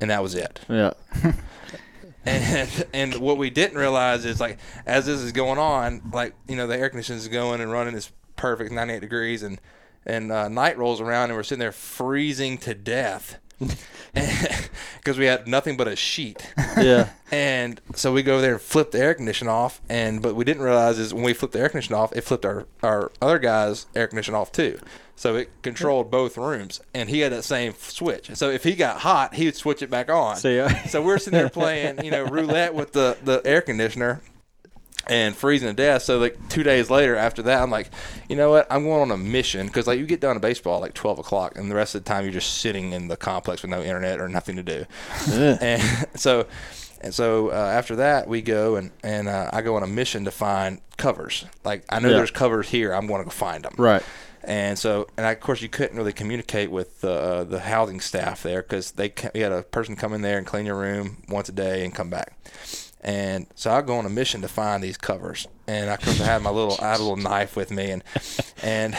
[0.00, 0.60] and that was it.
[0.68, 0.92] Yeah.
[2.26, 6.56] And and what we didn't realize is like as this is going on, like you
[6.56, 9.60] know the air conditioning is going and running is perfect, 98 degrees, and
[10.04, 13.38] and uh, night rolls around and we're sitting there freezing to death
[14.96, 16.46] because we had nothing but a sheet.
[16.76, 17.10] Yeah.
[17.30, 20.44] And so we go over there and flip the air conditioner off, and but we
[20.44, 23.38] didn't realize is when we flipped the air conditioner off, it flipped our our other
[23.38, 24.78] guy's air conditioner off too.
[25.16, 28.30] So it controlled both rooms, and he had that same switch.
[28.34, 30.36] So if he got hot, he would switch it back on.
[30.36, 30.84] So, yeah.
[30.84, 34.20] so we're sitting there playing, you know, roulette with the the air conditioner,
[35.08, 36.02] and freezing to death.
[36.02, 37.90] So like two days later, after that, I'm like,
[38.28, 38.66] you know what?
[38.70, 41.18] I'm going on a mission because like you get done to baseball at like 12
[41.20, 43.82] o'clock, and the rest of the time you're just sitting in the complex with no
[43.82, 44.84] internet or nothing to do.
[45.30, 45.82] and
[46.14, 46.46] so,
[47.00, 50.24] and so uh, after that, we go and and uh, I go on a mission
[50.24, 51.44] to find covers.
[51.64, 52.16] Like I know Yeah.
[52.16, 52.92] there's covers here.
[52.92, 53.74] I'm going to go find them.
[53.76, 54.02] Right.
[54.48, 58.44] And so, and I, of course, you couldn't really communicate with uh, the housing staff
[58.44, 61.48] there because they you had a person come in there and clean your room once
[61.48, 62.32] a day and come back.
[63.06, 66.42] And so I go on a mission to find these covers, and I could had
[66.42, 68.02] my little I had a little knife with me, and
[68.64, 68.96] and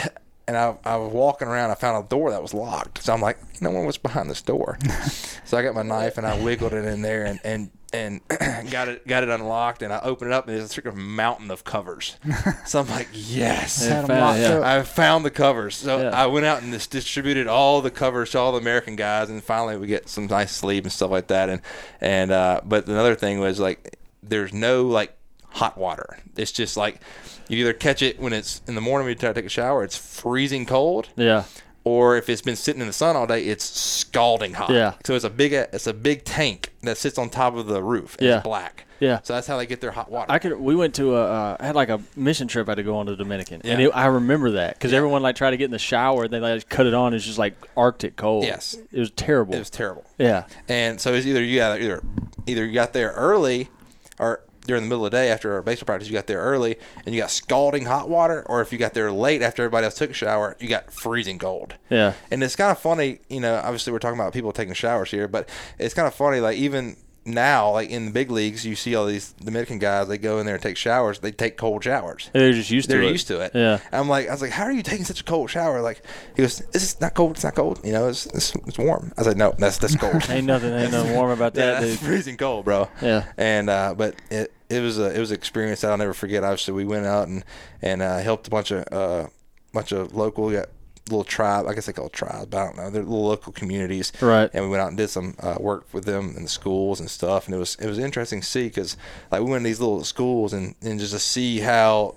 [0.47, 1.71] and I, I was walking around.
[1.71, 4.41] I found a door that was locked, so I'm like, no one was behind this
[4.41, 4.79] door.
[5.43, 7.25] so I got my knife and I wiggled it in there.
[7.25, 8.21] And and and
[8.69, 11.49] got it got it unlocked, and I opened it up, and there's a freaking mountain
[11.51, 12.17] of covers.
[12.65, 13.85] So I'm like, yes.
[13.87, 14.61] Had 'em found- yeah.
[14.63, 15.75] I found the covers.
[15.75, 16.09] So Yeah.
[16.09, 19.43] I went out and just distributed all the covers to all the American guys, and
[19.43, 21.49] finally we get some nice sleep and stuff like that.
[21.49, 21.61] And
[22.01, 25.15] and uh, but another thing was like, there's no like
[25.51, 26.19] hot water.
[26.35, 26.99] It's just like
[27.47, 29.49] you either catch it when it's in the morning when you try to take a
[29.49, 31.45] shower, it's freezing cold, Yeah.
[31.87, 34.69] Or if it's been sitting in the sun all day, it's scalding hot.
[34.71, 34.93] Yeah.
[35.05, 38.15] So it's a big it's a big tank that sits on top of the roof.
[38.19, 38.35] And Yeah.
[38.37, 38.83] It's black.
[38.99, 39.19] Yeah.
[39.21, 40.31] So that's how they get their hot water.
[40.31, 40.59] I could.
[40.59, 41.23] We went to a.
[41.23, 42.67] Uh, I had like a mission trip.
[42.67, 43.87] I had to go on to the Dominican, and Yeah.
[43.89, 46.23] it, I remember that because everyone like tried to get in the shower.
[46.23, 47.13] And they like cut it on.
[47.13, 48.45] It's just like Arctic cold.
[48.45, 48.75] Yes.
[48.91, 49.53] it was terrible.
[49.53, 50.03] it was terrible.
[50.17, 52.01] yeah, And so it's either you got either
[52.47, 53.69] either you got there early
[54.17, 56.77] or during the middle of the day after our baseball practice, you got there early
[57.05, 59.95] and you got scalding hot water, or if you got there late after everybody else
[59.95, 61.75] took a shower, you got freezing cold.
[61.89, 63.55] yeah, And it's kind of funny, you know.
[63.63, 65.49] Obviously, we're talking about people taking showers here, but
[65.79, 66.39] it's kind of funny.
[66.39, 70.07] Like even now, like in the big leagues, you see all these Dominican guys.
[70.07, 71.19] They go in there and take showers.
[71.19, 72.29] They take cold showers.
[72.31, 72.99] they're just used to it.
[72.99, 73.11] They're to it.
[73.11, 73.51] used to it.
[73.53, 75.81] Yeah, I'm like, I was like, how are you taking such a cold shower?
[75.81, 76.01] Like,
[76.37, 77.31] he goes, this is not cold.
[77.31, 77.81] It's not cold.
[77.83, 79.11] You know, it's it's, it's warm.
[79.17, 80.25] I was like, no, that's that's cold.
[80.29, 82.07] ain't nothing, ain't nothing warm about that, that's dude.
[82.07, 82.87] freezing cold, bro.
[83.01, 83.25] Yeah.
[83.37, 86.43] And uh, but it it was a it was an experience that I'll never forget.
[86.43, 87.43] Obviously, we went out and
[87.81, 89.27] and uh, helped a bunch of uh,
[89.73, 90.69] bunch of local got
[91.09, 91.67] little tribe.
[91.67, 92.89] I guess they call it tribes, but I don't know.
[92.89, 94.11] They're little local communities.
[94.21, 94.49] Right.
[94.53, 97.09] And we went out and did some uh, work with them in the schools and
[97.09, 97.45] stuff.
[97.45, 98.97] And it was it was interesting to see because
[99.31, 102.15] like we went to these little schools and and just to see how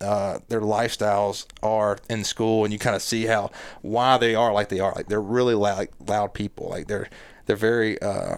[0.00, 3.50] uh, their lifestyles are in school, and you kind of see how
[3.82, 4.92] why they are like they are.
[4.94, 6.68] Like they're really loud, like, loud people.
[6.68, 7.08] Like they're
[7.46, 8.00] they're very.
[8.00, 8.36] Uh,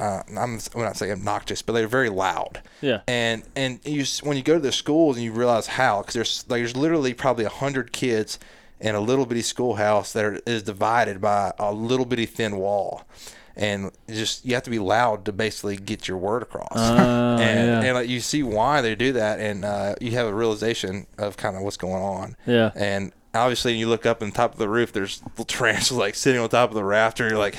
[0.00, 2.62] uh, I'm, I'm not saying obnoxious, but they're very loud.
[2.80, 3.02] Yeah.
[3.06, 6.44] And and you when you go to the schools and you realize how, because there's
[6.48, 8.38] like, there's literally probably a hundred kids
[8.80, 13.02] in a little bitty schoolhouse that are, is divided by a little bitty thin wall,
[13.56, 16.72] and just you have to be loud to basically get your word across.
[16.74, 17.82] Oh, and yeah.
[17.82, 21.36] and like you see why they do that, and uh, you have a realization of
[21.36, 22.36] kind of what's going on.
[22.46, 22.70] Yeah.
[22.74, 24.92] And obviously, you look up in the top of the roof.
[24.92, 27.28] There's little tarantulas like sitting on top of the rafter.
[27.28, 27.56] You're like,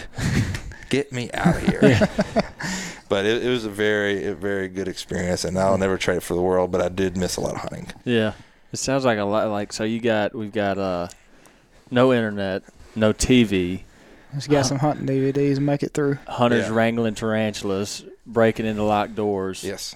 [0.91, 1.81] get me out of here.
[3.09, 6.23] but it, it was a very, a very good experience, and I'll never trade it
[6.23, 6.69] for the world.
[6.71, 7.87] But I did miss a lot of hunting.
[8.05, 8.33] Yeah.
[8.71, 11.07] It sounds like a lot like so you got we've got uh
[11.89, 12.63] no internet,
[12.95, 13.81] no TV,
[14.35, 16.19] Just got some hunting DVDs and make it through.
[16.27, 16.73] hunters Yeah.
[16.73, 19.61] wrangling tarantulas, breaking into locked doors.
[19.61, 19.93] Yes,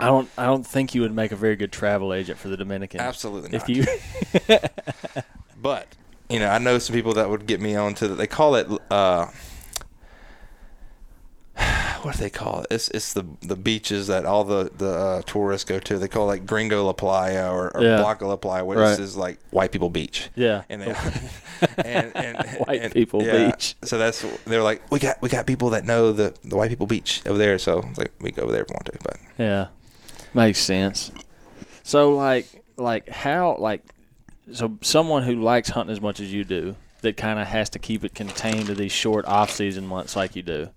[0.00, 2.56] I don't I don't think you would make a very good travel agent for the
[2.56, 2.98] Dominican.
[3.00, 3.76] absolutely If not.
[4.48, 4.58] you
[5.62, 5.86] But
[6.28, 8.08] you know, I know some people that would get me onto.
[8.08, 8.66] The, they call it.
[8.90, 9.26] Uh,
[12.04, 12.66] what do they call it?
[12.70, 15.98] It's it's the the beaches that all the the uh, tourists go to.
[15.98, 18.00] They call it like Gringo La Playa or, or Yeah.
[18.02, 18.98] Blanca La Playa, which Right.
[18.98, 20.28] is like white people beach.
[20.34, 20.62] Yeah.
[20.68, 20.86] And they
[21.84, 22.36] and, and,
[22.66, 23.50] White and- people yeah.
[23.50, 23.74] beach.
[23.84, 26.86] So that's they're like we got we got people that know the the white people
[26.86, 27.58] beach over there.
[27.58, 28.98] So like we go over there if we want to.
[29.02, 29.66] But Yeah.
[30.34, 31.10] Makes sense.
[31.82, 33.82] So like like how like
[34.52, 37.78] so someone who likes hunting as much as you do that kind of has to
[37.78, 40.68] keep it contained to these short off-season months like you do.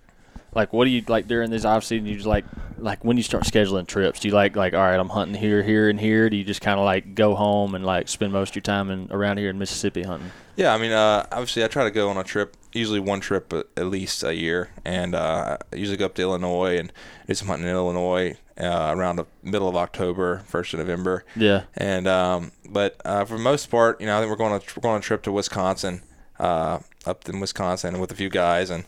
[0.55, 2.45] Like what do you like during this off-season you just like
[2.77, 5.61] like when you start scheduling trips do you like like all right I'm hunting here
[5.61, 8.49] here and here do you just kind of like go home and like spend most
[8.49, 10.31] of your time in around here in Mississippi hunting?
[10.55, 13.51] Yeah, I mean, uh, obviously, I try to go on a trip, usually one trip
[13.51, 16.93] at, at least a year, and uh, I usually go up to Illinois and
[17.27, 21.25] do some hunting in Illinois uh, around the middle of October, first of November.
[21.35, 21.63] Yeah.
[21.75, 24.61] And um, but uh, for the most part, you know, I think we're going on
[24.75, 26.01] we're going on a trip to Wisconsin,
[26.39, 28.85] uh, up in Wisconsin with a few guys, and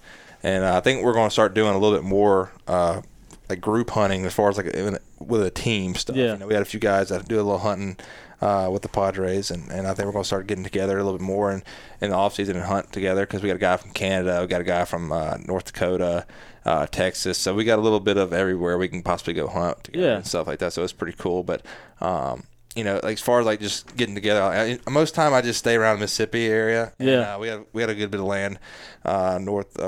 [0.48, 2.52] and uh, I think we're going to start doing a little bit more.
[2.68, 3.02] Uh,
[3.50, 6.18] like group hunting as far as like even with a team stuff.
[6.18, 6.34] Yeah.
[6.34, 7.96] You know, we had a few guys that do a little hunting
[8.42, 11.02] uh, with the Padres, and, and I think we're going to start getting together a
[11.02, 11.64] little bit more in,
[12.02, 14.48] in the off season and hunt together because we got a guy from Canada, we
[14.48, 16.26] got a guy from uh, North Dakota,
[16.66, 19.82] uh, Texas, so we got a little bit of everywhere we can possibly go hunt
[19.86, 20.16] together Yeah.
[20.18, 20.74] and stuff like that.
[20.74, 21.62] So it's pretty cool, but.
[22.02, 22.44] Um,
[22.76, 25.58] you know, like as far as like just getting together, I, most time I just
[25.58, 26.92] stay around the Mississippi area.
[27.00, 27.34] And, Yeah.
[27.36, 28.60] uh, we had we had a good bit of land,
[29.04, 29.80] uh, north,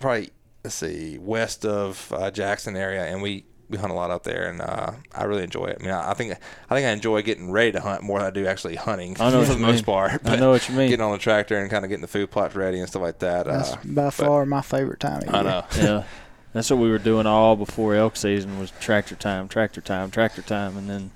[0.00, 0.30] probably
[0.62, 4.48] let's see, west of uh, Jackson area, and we we hunt a lot out there,
[4.48, 5.78] and uh, I really enjoy it.
[5.80, 8.26] I mean, I, I think I think I enjoy getting ready to hunt more than
[8.28, 9.84] I do actually hunting I know for you the most mean.
[9.84, 10.12] part.
[10.12, 10.90] I But know what you mean.
[10.90, 13.18] Getting on the tractor and kind of getting the food plots ready and stuff like
[13.20, 13.46] that.
[13.46, 15.34] That's Uh, by far my favorite time of year.
[15.34, 15.64] I know.
[15.76, 16.04] yeah.
[16.52, 20.40] That's what we were doing all before elk season was tractor time, tractor time, tractor
[20.42, 21.10] time, and then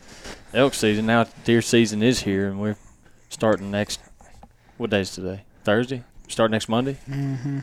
[0.52, 1.06] elk season.
[1.06, 2.76] Now deer season is here, and we're
[3.28, 4.00] starting next.
[4.78, 5.44] What day's today?
[5.64, 6.02] Thursday.
[6.28, 6.94] Start next Monday.
[7.06, 7.60] hmm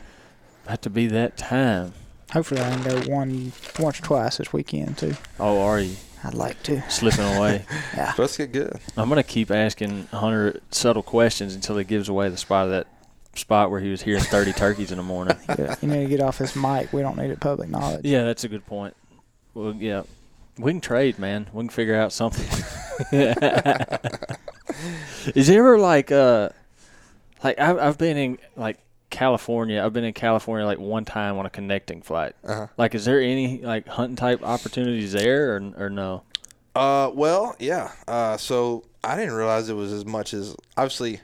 [0.65, 1.93] About to be that time.
[2.31, 5.13] Hopefully, I can go one, once or twice this weekend too.
[5.39, 6.81] Oh, are you I'd like to.
[6.89, 7.65] slipping away?
[7.95, 8.13] Yeah.
[8.17, 8.77] Let's get good.
[8.97, 12.87] I'm gonna keep asking Hunter subtle questions until he gives away the spot of that
[13.35, 15.37] spot where he was hearing 30 turkeys in the morning.
[15.47, 16.91] Yeah, you need to get off this mic.
[16.91, 18.03] We don't need it public knowledge.
[18.05, 18.95] Yeah, that's a good point.
[19.53, 20.03] Well, yeah,
[20.57, 21.47] we can trade, man.
[21.53, 22.45] We can figure out something.
[25.35, 26.49] Is there ever like uh,
[27.43, 29.83] like I've I've been in like California.
[29.83, 32.35] I've been in California like one time on a connecting flight.
[32.43, 32.67] Uh-huh.
[32.77, 36.23] Like, is there any like hunting type opportunities there, or or no?
[36.75, 37.91] Uh, well, yeah.
[38.07, 41.21] Uh, so I didn't realize it was as much as obviously.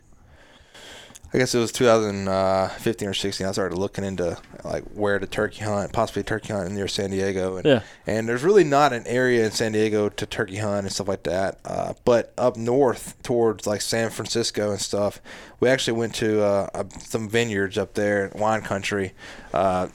[1.34, 3.48] I guess it was 2015 or 16.
[3.48, 7.56] I started looking into like where to turkey hunt, possibly turkey hunt near San Diego,
[7.56, 7.82] and Yeah.
[8.06, 11.24] and there's really not an area in San Diego to turkey hunt and stuff like
[11.24, 11.58] that.
[11.64, 15.22] Uh, but up north towards like San Francisco and stuff,
[15.62, 19.14] we actually went to uh, some vineyards up there, wine country,
[19.54, 19.88] uh,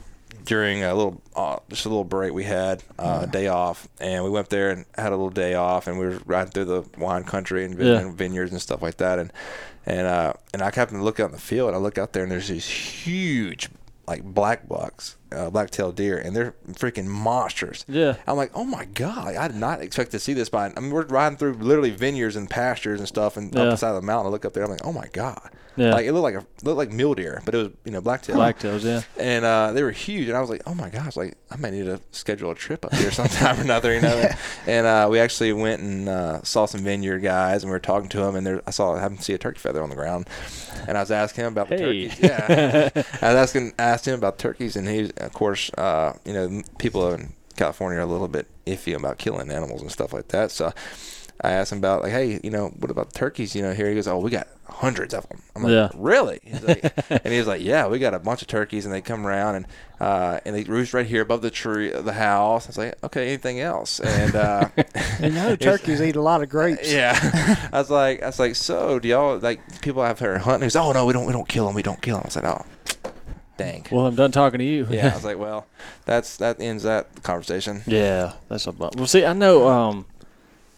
[0.47, 4.25] during a little uh, just a little break we had, uh, a day off, and
[4.25, 6.85] we went there and had a little day off, and we were riding through the
[6.99, 7.99] wine country and, vin- Yeah.
[8.01, 9.33] and vineyards and stuff like that, and
[9.85, 12.13] and uh, and I happened to look out in the field, and I look out
[12.13, 13.69] there, and there's these huge
[14.09, 17.85] like black bucks, uh, black-tailed deer, and they're freaking monsters.
[17.89, 18.17] Yeah.
[18.27, 20.49] I'm like, oh my god, I did not expect to see this.
[20.49, 23.63] By I mean, we're riding through literally vineyards and pastures and stuff, and Yeah.
[23.63, 24.29] up the side of the mountain.
[24.29, 25.93] I look up there, I'm like, oh my god, Yeah.
[25.93, 28.39] like it looked like a looked like mule deer, but it was you know black-tailed
[28.39, 29.03] Blacktails, yeah.
[29.19, 30.29] and uh, they were huge.
[30.29, 32.85] And I was like, oh my gosh, like I might need to schedule a trip
[32.85, 34.29] up here sometime or another, you know.
[34.67, 38.09] And uh, we actually went and uh, saw some vineyard guys, and we were talking
[38.11, 38.37] to them.
[38.37, 40.29] And there, I saw I happened to see a turkey feather on the ground,
[40.89, 42.09] and I was asking him about the Hey.
[42.09, 42.21] turkeys.
[42.21, 42.91] Yeah,
[43.23, 47.13] I was asking asked him about turkeys, and he, of course, uh, you know, people
[47.13, 50.51] in California are a little bit iffy about killing animals and stuff like that.
[50.51, 50.73] So.
[51.43, 53.55] I asked him about like, hey, you know, what about turkeys?
[53.55, 55.43] You know, here he goes, oh, we got hundreds of them.
[55.55, 55.91] I'm like, Yeah.
[55.95, 56.41] really?
[56.43, 59.03] He's like, and he was like, yeah, we got a bunch of turkeys, and they
[59.03, 59.67] come around and
[60.01, 62.65] uh, and they roost right here above the tree, of the house.
[62.65, 64.01] I was like, okay, anything else?
[64.01, 64.71] And uh,
[65.21, 66.91] You know, turkeys eat a lot of grapes.
[66.91, 70.63] yeah, I was like, I was like, so do y'all like people have her hunting?
[70.63, 72.23] He goes, oh no, we don't, we don't kill them, we don't kill them.
[72.25, 72.65] I was like, oh,
[73.57, 73.87] dang.
[73.91, 74.87] Well, I'm done talking to you.
[74.91, 75.67] Yeah, I was like, well,
[76.05, 77.83] that's that ends that conversation.
[77.87, 78.91] Yeah, that's a bum.
[78.97, 80.07] Well, see, I know um,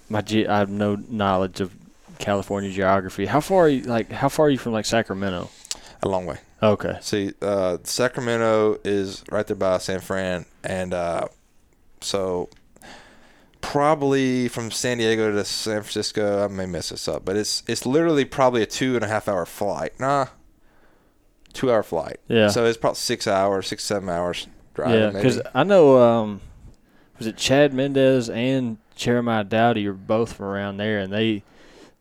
[0.08, 1.74] my ge- I have no knowledge of
[2.18, 3.26] California geography.
[3.26, 4.10] How far are you like?
[4.10, 5.50] How far are you from like Sacramento?
[6.02, 6.38] A long way.
[6.62, 6.98] Okay.
[7.00, 11.28] See, uh, Sacramento is right there by San Fran, and uh,
[12.00, 12.48] so
[13.60, 16.44] probably from San Diego to San Francisco.
[16.44, 19.28] I may mess this up, but it's it's literally probably a two and a half
[19.28, 19.98] hour flight.
[20.00, 20.26] Nah,
[21.52, 22.18] two hour flight.
[22.28, 22.48] Yeah.
[22.48, 25.00] So it's probably six hours, six seven hours driving.
[25.00, 25.98] yeah, because I know.
[25.98, 26.40] Um,
[27.18, 31.42] was it Chad Mendez and Jeremiah Dowdy are both from around there, and they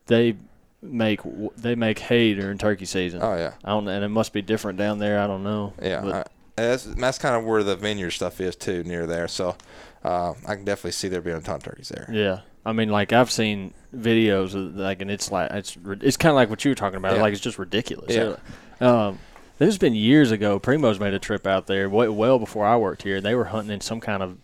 [0.06, 0.36] they
[0.82, 1.22] make
[1.58, 3.22] they make hay during turkey season.
[3.24, 5.20] Oh yeah, I don't, and it must be different down there.
[5.20, 5.74] I don't know.
[5.82, 6.02] yeah.
[6.02, 6.24] But- I,
[6.56, 9.28] that's that's kind of where the vineyard stuff is too, near there.
[9.28, 9.56] So
[10.04, 12.08] uh, I can definitely see there being a ton of turkeys there.
[12.12, 16.32] Yeah, I mean, like I've seen videos of like, and it's like it's it's kind
[16.32, 17.16] of like what you were talking about.
[17.16, 17.22] Yeah.
[17.22, 18.16] Like it's just ridiculous.
[18.16, 18.38] Yeah.
[18.82, 19.20] Um,
[19.58, 20.60] there's been years ago.
[20.60, 23.22] Primos made a trip out there, well before I worked here.
[23.22, 24.38] They were hunting in some kind of,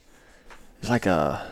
[0.80, 1.46] it's like a,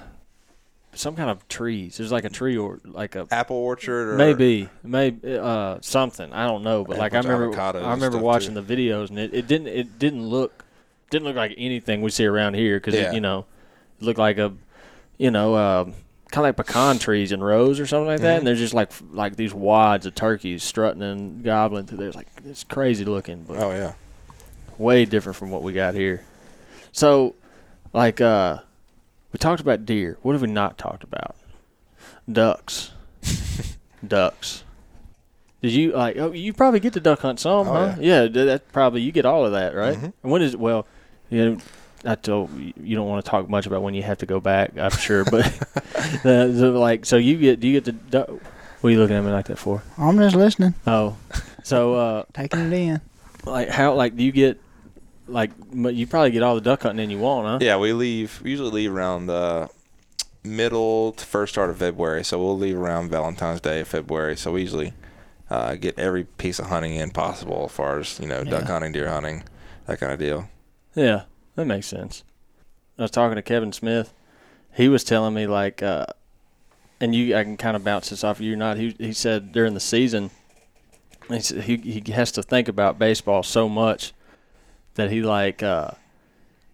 [0.94, 1.98] some kind of trees.
[1.98, 6.34] There's like a tree or like a Apple orchard or maybe maybe uh something.
[6.34, 8.62] I don't know, but like I remember I remember watching too.
[8.62, 10.66] the videos and it, it didn't it didn't look
[11.10, 13.14] didn't look like anything we see around here because Yeah.
[13.14, 13.46] you know
[14.00, 14.54] it looked like a
[15.18, 15.92] you know uh,
[16.32, 18.38] kind of like pecan trees in rows or something like that Mhm.
[18.40, 22.08] and there's just like like these wads of turkeys strutting and gobbling through there.
[22.08, 23.94] It's like it's crazy looking but Oh yeah.
[24.78, 26.24] way different from what we got here.
[26.94, 27.36] So
[27.94, 28.60] like uh
[29.34, 30.18] we talked about deer.
[30.22, 31.36] What have we not talked about?
[32.32, 32.92] Ducks.
[34.08, 34.64] Ducks.
[35.62, 37.96] Did you like oh you probably get to duck hunt some Oh, huh?
[38.00, 39.98] yeah, th- that probably you get all of that right?
[39.98, 40.14] Mhm.
[40.24, 40.88] and when is well
[41.30, 41.58] you know
[42.06, 44.40] I told you you don't want to talk much about when you have to go
[44.40, 45.44] back I'm sure but
[46.24, 48.28] the, the, like so you get do you get to duck
[48.82, 51.18] what are you looking at me like that for I'm just listening, oh
[51.64, 53.02] so uh taking it in.
[53.46, 54.60] like how like do you get
[55.28, 57.60] like m- you probably get all the duck hunting in you want, huh?
[57.62, 58.42] Yeah, we leave.
[58.44, 59.70] We usually leave around the
[60.44, 62.24] middle to first start of February.
[62.26, 64.36] So we'll leave around Valentine's Day of February.
[64.36, 64.94] So we usually
[65.50, 68.68] uh, get every piece of hunting in possible, as far as you know, duck Yeah.
[68.68, 69.44] hunting, deer hunting,
[69.86, 70.50] that kind of deal.
[70.96, 71.24] Yeah,
[71.56, 72.24] that makes sense.
[72.98, 74.14] I was talking to Kevin Smith.
[74.74, 76.06] He was telling me like, uh,
[77.00, 78.78] and you, I can kind of bounce this off of you or not.
[78.78, 80.30] He he said during the season,
[81.30, 84.14] he he he has to think about baseball so much
[84.96, 85.64] that he like.
[85.64, 85.92] Uh,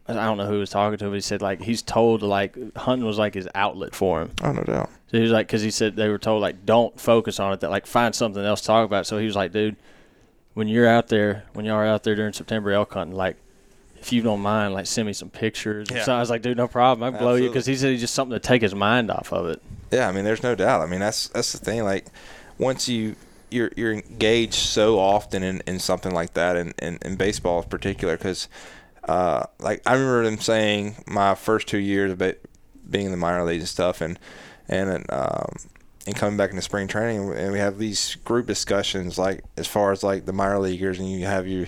[0.10, 2.56] I don't know who he was talking to, but he said like he's told like
[2.78, 4.32] hunting was like his outlet for him.
[4.42, 4.90] Oh, no doubt.
[5.08, 7.60] So he was like, because he said they were told like, don't focus on it.
[7.60, 9.06] That like find something else to talk about.
[9.06, 9.76] So he was like, dude,
[10.54, 13.36] when you're out there, when y'all are out there during September elk hunting, like,
[14.08, 15.90] if you don't mind, like, send me some pictures.
[15.92, 16.06] Yeah.
[16.06, 17.04] So I was like, dude, no problem.
[17.04, 19.48] I'll blow you because he said he's just something to take his mind off of
[19.48, 19.62] it.
[19.92, 20.82] Yeah, I mean, there's no doubt.
[20.82, 21.84] I mean, that's that's the thing.
[21.84, 22.08] Like,
[22.58, 23.18] once you
[23.52, 27.68] you're you're engaged so often in, in something like that, and in, in baseball in
[27.68, 28.48] particular, because
[29.10, 33.44] uh, like I remember them saying my first two years of being in the minor
[33.44, 34.18] leagues and stuff, and
[34.70, 35.56] and um,
[36.06, 39.92] and coming back into spring training, and we have these group discussions, like as far
[39.92, 41.68] as like the minor leaguers, and you have you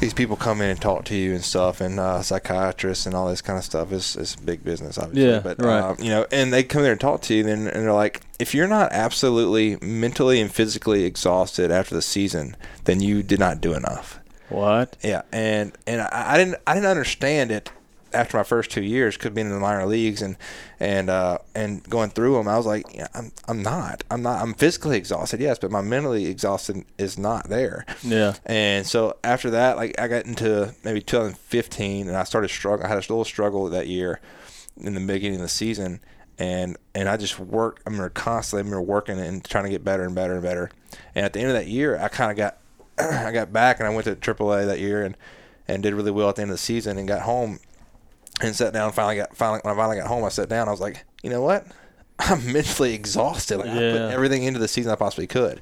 [0.00, 3.28] these people come in and talk to you and stuff, and uh, psychiatrists and all
[3.28, 5.30] this kind of stuff is is big business, obviously.
[5.30, 5.80] Yeah, but right.
[5.80, 8.22] um, you know, and they come there and talk to you, and, and they're like,
[8.38, 13.60] if you're not absolutely mentally and physically exhausted after the season, then you did not
[13.60, 14.20] do enough.
[14.48, 14.96] What?
[15.02, 17.70] Yeah, and and I, I didn't I didn't understand it
[18.14, 20.36] after my first two years, could being in the minor leagues and
[20.80, 22.48] and uh, and going through them.
[22.48, 25.80] I was like, yeah, I'm I'm not I'm not I'm physically exhausted, yes, but my
[25.80, 27.84] mentally exhausted is not there.
[28.02, 28.34] Yeah.
[28.46, 32.86] And so after that, like I got into maybe 2015, and I started struggling.
[32.86, 34.20] I had a little struggle that year
[34.76, 36.00] in the beginning of the season,
[36.38, 37.82] and and I just worked.
[37.86, 40.70] I remember constantly, I remember working and trying to get better and better and better.
[41.14, 42.58] And at the end of that year, I kind of got
[42.98, 45.16] I got back, and I went to AAA that year, and
[45.66, 47.58] and did really well at the end of the season, and got home
[48.40, 48.92] and sat down.
[48.92, 50.68] Finally got finally when I finally got home, I sat down.
[50.68, 51.66] I was like, you know what?
[52.18, 53.58] I'm mentally exhausted.
[53.58, 55.60] Like I put everything into the season I possibly could,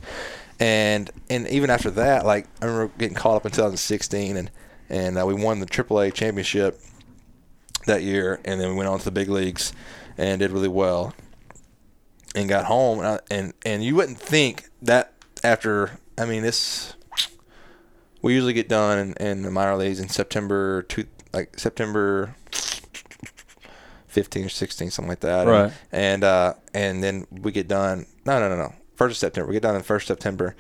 [0.61, 4.51] and and even after that, like I remember getting caught up in 2016, and
[4.89, 6.79] and uh, we won the AAA championship
[7.87, 9.73] that year, and then we went on to the big leagues
[10.19, 11.15] and did really well,
[12.35, 15.99] and got home, and I, and, and you wouldn't think that after.
[16.19, 16.95] I mean, this
[18.23, 22.35] we usually get done in, in the minor leagues in September, two, like September
[24.13, 25.47] 15 or 16, something like that.
[25.47, 25.73] Right.
[25.91, 28.07] And uh, and then we get done.
[28.27, 28.75] No, no, no, no.
[28.95, 29.49] First of September.
[29.49, 30.55] We get done in first September,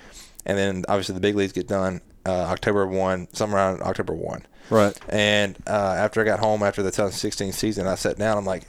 [0.46, 4.46] and then obviously the big leagues get done uh, October one, somewhere around October one.
[4.70, 4.98] Right.
[5.08, 8.38] And uh, after I got home after the 2016 season, I sat down.
[8.38, 8.62] I'm like,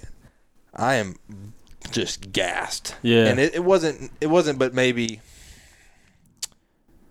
[0.76, 1.16] I am
[1.92, 2.96] just gassed.
[3.02, 3.28] Yeah.
[3.28, 4.12] And it, it wasn't.
[4.20, 5.22] It wasn't, but maybe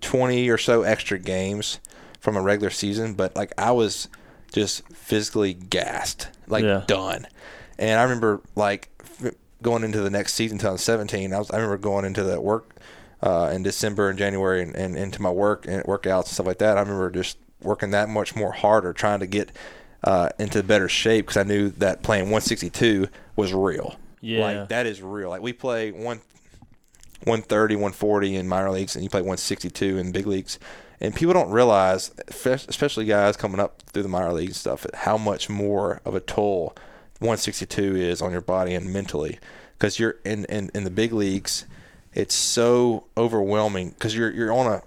[0.03, 1.81] 20 or so extra games
[2.21, 3.15] from a regular season.
[3.15, 4.09] But like I was
[4.53, 6.85] just physically gassed, like Yeah.
[6.87, 7.27] done.
[7.79, 9.33] And I remember like f-
[9.63, 12.77] going into the next season, 2017, I was I remember going into that work
[13.23, 16.59] uh, in December and January and, and into my work and workouts and stuff like
[16.59, 16.77] that.
[16.77, 19.51] I remember just working that much more harder, trying to get
[20.05, 23.97] uh, into better shape because I knew that playing 162 was real.
[24.21, 24.41] Yeah.
[24.41, 25.31] like that is real.
[25.31, 26.21] Like we play one
[27.25, 30.59] 130, 140 in minor leagues, and you play 162 in big leagues.
[31.03, 35.19] And people don't realize, especially guys coming up through the minor league and stuff, how
[35.19, 36.77] much more of a toll
[37.19, 39.41] 162 is on your body and mentally.
[39.77, 41.67] Because you're in, in, in the big leagues,
[42.15, 44.83] it's so overwhelming because you're you're on a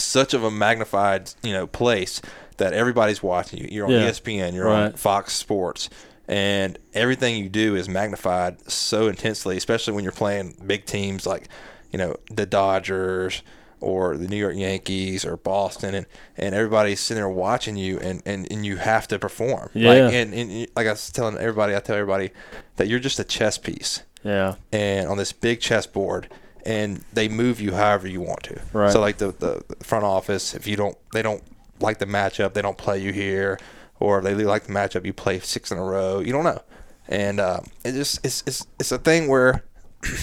[0.00, 2.22] such of a magnified you know place
[2.56, 3.68] that everybody's watching you.
[3.70, 4.08] You're on Yeah.
[4.10, 5.90] ESPN, you're on Fox Sports,
[6.28, 11.48] and everything you do is magnified so intensely, especially when you're playing big teams like,
[11.92, 13.42] you know, the Dodgers
[13.84, 16.06] or the New York Yankees or Boston, and,
[16.36, 19.70] and everybody's sitting there watching you, and, and, and you have to perform.
[19.74, 19.90] Yeah.
[19.90, 22.30] Like, and, and like I was telling everybody, I tell everybody
[22.76, 24.54] that you're just a chess piece Yeah.
[24.72, 26.28] and on this big chessboard
[26.66, 28.58] and they move you however you want to.
[28.72, 28.90] Right.
[28.90, 31.42] So like the, the front office, if you don't they don't
[31.80, 33.58] like the matchup, they don't play you here,
[34.00, 36.20] or if they like the matchup, you play six in a row.
[36.20, 36.62] You don't know,
[37.06, 39.62] and uh, it just it's it's it's a thing where.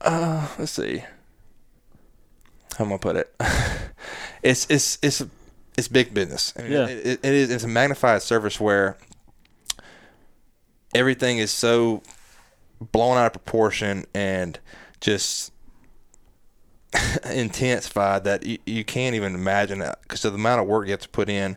[0.00, 1.02] uh, let's see.
[2.76, 3.34] How am I put it?
[4.42, 5.22] it's it's it's
[5.76, 6.52] it's big business.
[6.58, 6.86] I mean, Yeah.
[6.86, 8.96] it, it, it is it's a magnified service where
[10.94, 12.02] everything is so
[12.92, 14.58] blown out of proportion and
[15.00, 15.52] just
[17.32, 20.92] intensified that you, you can't even imagine that because of the amount of work you
[20.92, 21.56] have to put in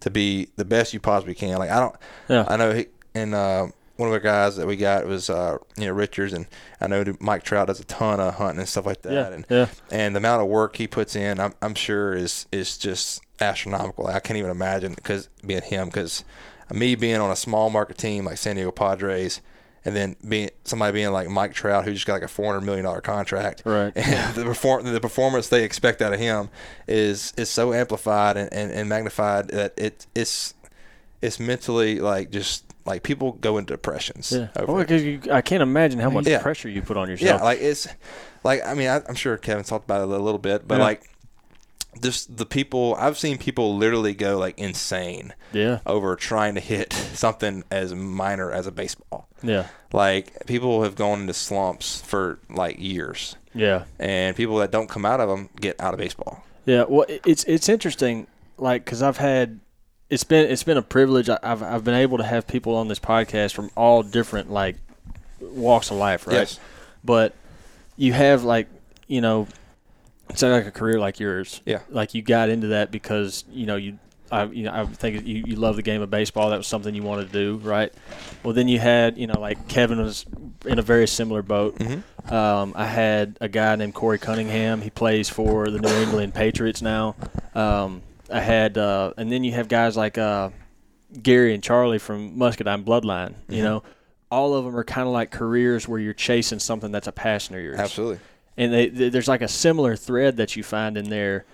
[0.00, 1.58] to be the best you possibly can.
[1.58, 1.96] Like I don't,
[2.28, 2.44] Yeah.
[2.48, 3.66] I know, he, and uh,
[4.02, 6.46] one of the guys that we got was uh, you know Richards, and
[6.80, 9.28] I know Mike Trout does a ton of hunting and stuff like that, Yeah.
[9.28, 9.66] and Yeah.
[9.90, 14.06] and the amount of work he puts in, I'm, I'm sure is is just astronomical.
[14.06, 16.24] I can't even imagine because being him, because
[16.72, 19.40] me being on a small market team like San Diego Padres,
[19.84, 22.66] and then being somebody being like Mike Trout, who just got like a four hundred
[22.66, 23.92] million dollar contract, Right.
[23.96, 26.48] And the perform the performance they expect out of him
[26.88, 30.54] is is so amplified and, and, and magnified that it it's
[31.20, 34.32] it's mentally like just like people go into depressions.
[34.32, 34.48] Yeah.
[34.56, 36.42] over Well, because you, I can't imagine how much Yeah.
[36.42, 37.40] pressure you put on yourself.
[37.40, 37.86] Yeah, like it's
[38.44, 40.84] like I mean I, I'm sure Kevin talked about it a little bit, but Yeah.
[40.84, 41.08] like
[42.00, 45.80] just the people I've seen people literally go like insane yeah.
[45.86, 49.28] over trying to hit something as minor as a baseball.
[49.42, 49.66] Yeah.
[49.92, 53.84] Like people have gone into slumps for like years, Yeah.
[53.98, 56.42] and people that don't come out of them get out of baseball.
[56.64, 58.26] Yeah, well, it's it's interesting,
[58.56, 59.58] like, because I've had
[60.12, 61.30] it's been it's been a privilege.
[61.30, 64.76] I- I've I've been able to have people on this podcast from all different like
[65.40, 66.34] walks of life, right?
[66.34, 66.60] Yes.
[67.02, 67.34] But
[67.96, 68.68] you have like
[69.08, 69.48] you know,
[70.34, 71.62] say like a career like yours.
[71.64, 71.80] Yeah.
[71.88, 73.98] Like you got into that because you know you.
[74.30, 76.48] I, you know, I think you, you love the game of baseball.
[76.48, 77.92] That was something you wanted to do, right?
[78.42, 80.24] Well, then you had, you know, like Kevin was
[80.64, 81.78] in a very similar boat.
[81.78, 82.34] Mm-hmm.
[82.34, 84.80] Um, I had a guy named Korey Cunningham.
[84.80, 87.14] He plays for the New England Patriots now.
[87.54, 88.00] Um,
[88.32, 90.50] I had, uh, and then you have guys like uh,
[91.22, 93.34] Gary and Charlie from Muscadine Bloodline.
[93.48, 93.64] You Mhm.
[93.64, 93.82] know,
[94.30, 97.54] all of them are kind of like careers where you're chasing something that's a passion
[97.54, 97.78] of yours.
[97.78, 98.18] Absolutely.
[98.56, 101.44] And they, th there's like a similar thread that you find in there,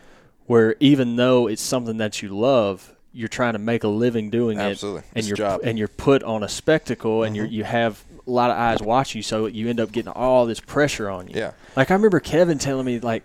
[0.46, 4.58] where even though it's something that you love, you're trying to make a living doing
[4.58, 5.00] Absolutely.
[5.00, 5.60] it, and It's you're job.
[5.64, 7.36] and you're put on a spectacle, and Mhm.
[7.36, 10.44] you're you have a lot of eyes watching you, so you end up getting all
[10.46, 11.34] this pressure on you.
[11.36, 11.52] Yeah.
[11.76, 13.22] Like I remember Kevin telling me like,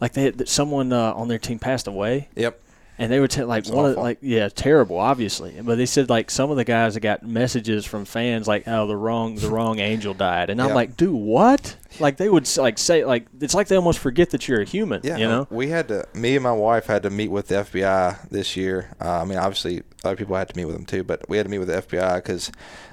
[0.00, 2.60] like they had, that someone uh, on their team passed away, Yep.
[2.98, 6.30] And they were tell like one of like yeah terrible obviously, but they said like
[6.30, 9.78] some of the guys that got messages from fans like oh the wrong the wrong
[9.78, 10.74] angel died, and I'm Yeah.
[10.74, 11.76] like dude what?
[12.00, 15.00] Like they would like say like it's like they almost forget that you're a human.
[15.04, 15.46] Yeah, you know.
[15.50, 16.06] we had to.
[16.14, 18.90] Me and my wife had to meet with the FBI this year.
[19.00, 21.46] Uh, I mean, obviously, other people had to meet with them too, but we had
[21.46, 22.50] to meet with the FBI because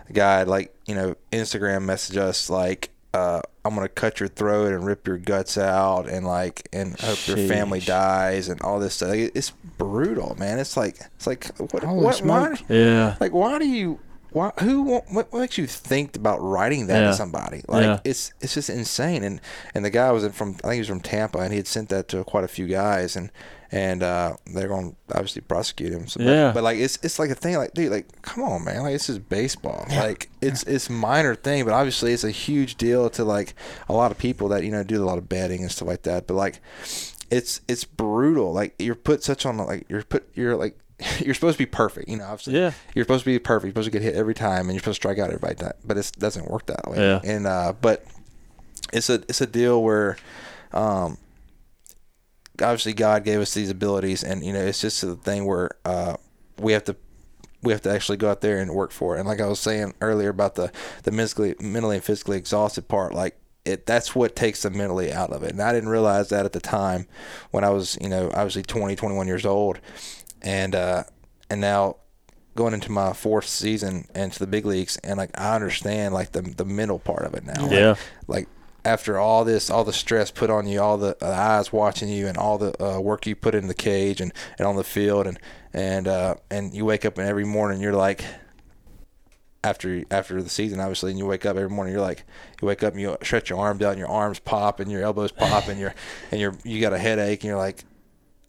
[0.08, 4.30] the guy had like you know Instagram messaged us like, uh, "I'm gonna cut your
[4.30, 8.80] throat and rip your guts out and like and hope your family dies and all
[8.80, 9.52] this stuff." It's
[9.84, 10.60] brutal, man.
[10.60, 12.60] It's like it's like what Holy what smoke.
[12.68, 13.16] why, Yeah.
[13.20, 14.00] like why do you
[14.32, 17.08] why who what, what makes you think about writing that Yeah.
[17.08, 18.00] to somebody like Yeah.
[18.06, 19.42] it's it's just insane and
[19.76, 21.90] and the guy was from I think he was from Tampa and he had sent
[21.90, 23.30] that to quite a few guys and
[23.74, 26.52] and uh, they're going to obviously prosecute him so, but- Yeah.
[26.54, 29.10] but, like it's it's like a thing like dude like come on man like this
[29.10, 33.54] is baseball like it's it's minor thing but obviously it's a huge deal to like
[33.90, 36.04] a lot of people that you know do a lot of betting and stuff like
[36.04, 36.60] that but like
[37.32, 38.54] it's it's brutal.
[38.54, 40.78] Like you're put such on like you're put you're like
[41.20, 42.10] you're supposed to be perfect.
[42.10, 42.56] You know, obviously.
[42.56, 42.74] Yeah.
[42.94, 43.66] You're supposed to be perfect.
[43.66, 45.56] You're supposed to get hit every time, and you're supposed to strike out everybody.
[45.56, 46.98] That, but it doesn't work that way.
[46.98, 47.22] Yeah.
[47.24, 48.06] And uh, but
[48.94, 50.18] it's a it's a deal where,
[50.74, 51.18] um,
[52.62, 56.18] obviously God gave us these abilities, and you know it's just a thing where uh,
[56.60, 56.96] we have to
[57.64, 59.20] we have to actually go out there and work for it.
[59.20, 60.72] And like I was saying earlier about the
[61.04, 65.32] the mentally mentally and physically exhausted part, like it that's what takes the mentally out
[65.32, 65.51] of it.
[65.51, 67.07] And I didn't realize that at the time
[67.51, 69.80] when I was, you know, obviously 20, 21 years old.
[70.41, 71.03] And uh
[71.49, 71.97] and now
[72.55, 76.32] going into my fourth season and to the big leagues and like I understand like
[76.32, 77.62] the the mental part of it now.
[77.64, 77.95] Like, Yeah.
[78.28, 78.47] like
[78.84, 82.26] after all this, all the stress put on you, all the uh, eyes watching you,
[82.28, 85.28] and all the uh, work you put in the cage and, and on the field,
[85.28, 85.38] and
[85.72, 88.26] and uh, and you wake up and every morning you're like,
[89.64, 92.24] after after the season, obviously, and you wake up every morning, you're like,
[92.62, 95.03] you wake up and you stretch your arms out, and your arms pop, and your
[95.03, 95.93] elbows pop, and you're
[96.32, 97.84] and you're you got a headache, and you're like,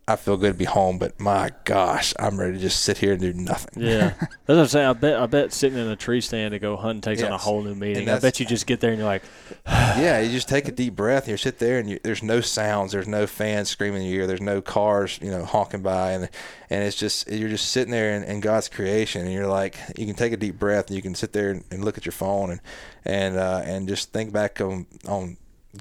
[0.09, 3.12] I feel good to be home, but my gosh, I'm ready to just sit here
[3.12, 3.82] and do nothing.
[3.82, 4.86] Yeah, that's what I'm saying.
[4.88, 7.38] I bet I bet sitting in a tree stand to go hunting takes on a
[7.38, 8.09] whole new meaning.
[8.09, 9.22] I bet you just get there and you're like,
[9.66, 12.40] yeah, you just take a deep breath and you sit there and you, there's no
[12.40, 16.12] sounds, there's no fans screaming in your ear, there's no cars, you know, honking by,
[16.12, 16.28] and
[16.68, 20.07] and it's just you're just sitting there in, in God's creation, and you're like, you
[20.07, 22.12] can take a deep breath and you can sit there and, and look at your
[22.12, 22.61] phone and
[23.05, 25.36] and uh, and just think back on on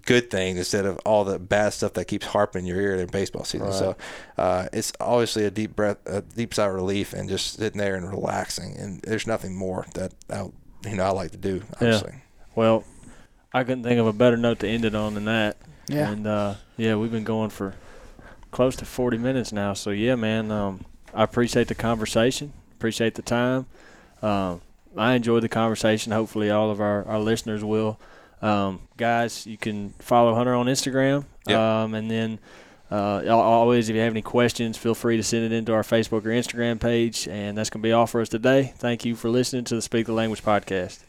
[0.05, 3.07] good things instead of all the bad stuff that keeps harping in your ear in
[3.07, 3.71] baseball season.
[3.73, 3.95] So
[4.37, 7.95] uh, it's obviously a deep breath, a deep sigh of relief, and just sitting there
[7.95, 8.75] and relaxing.
[8.77, 10.49] And there's nothing more that I,
[10.89, 11.61] you know I like to do.
[11.73, 12.15] Obviously.
[12.55, 12.85] well,
[13.53, 15.57] I couldn't think of a better note to end it on than that.
[15.87, 16.09] Yeah.
[16.09, 17.75] And uh, yeah, we've been going for
[18.51, 19.73] close to 40 minutes now.
[19.73, 22.53] So yeah, man, um, I appreciate the conversation.
[22.77, 23.65] Appreciate the time.
[24.21, 24.61] Um,
[24.95, 26.11] I enjoyed the conversation.
[26.11, 27.99] Hopefully, all of our, our listeners will.
[28.41, 31.25] Um, guys, you can follow Hunter on Instagram.
[31.47, 31.57] Yep.
[31.57, 32.39] Um, and then
[32.89, 36.25] uh, always, if you have any questions, feel free to send it into our Facebook
[36.25, 37.27] or Instagram page.
[37.27, 38.73] And that's going to be all for us today.
[38.77, 41.03] Thank you for listening to the Speak the Language podcast.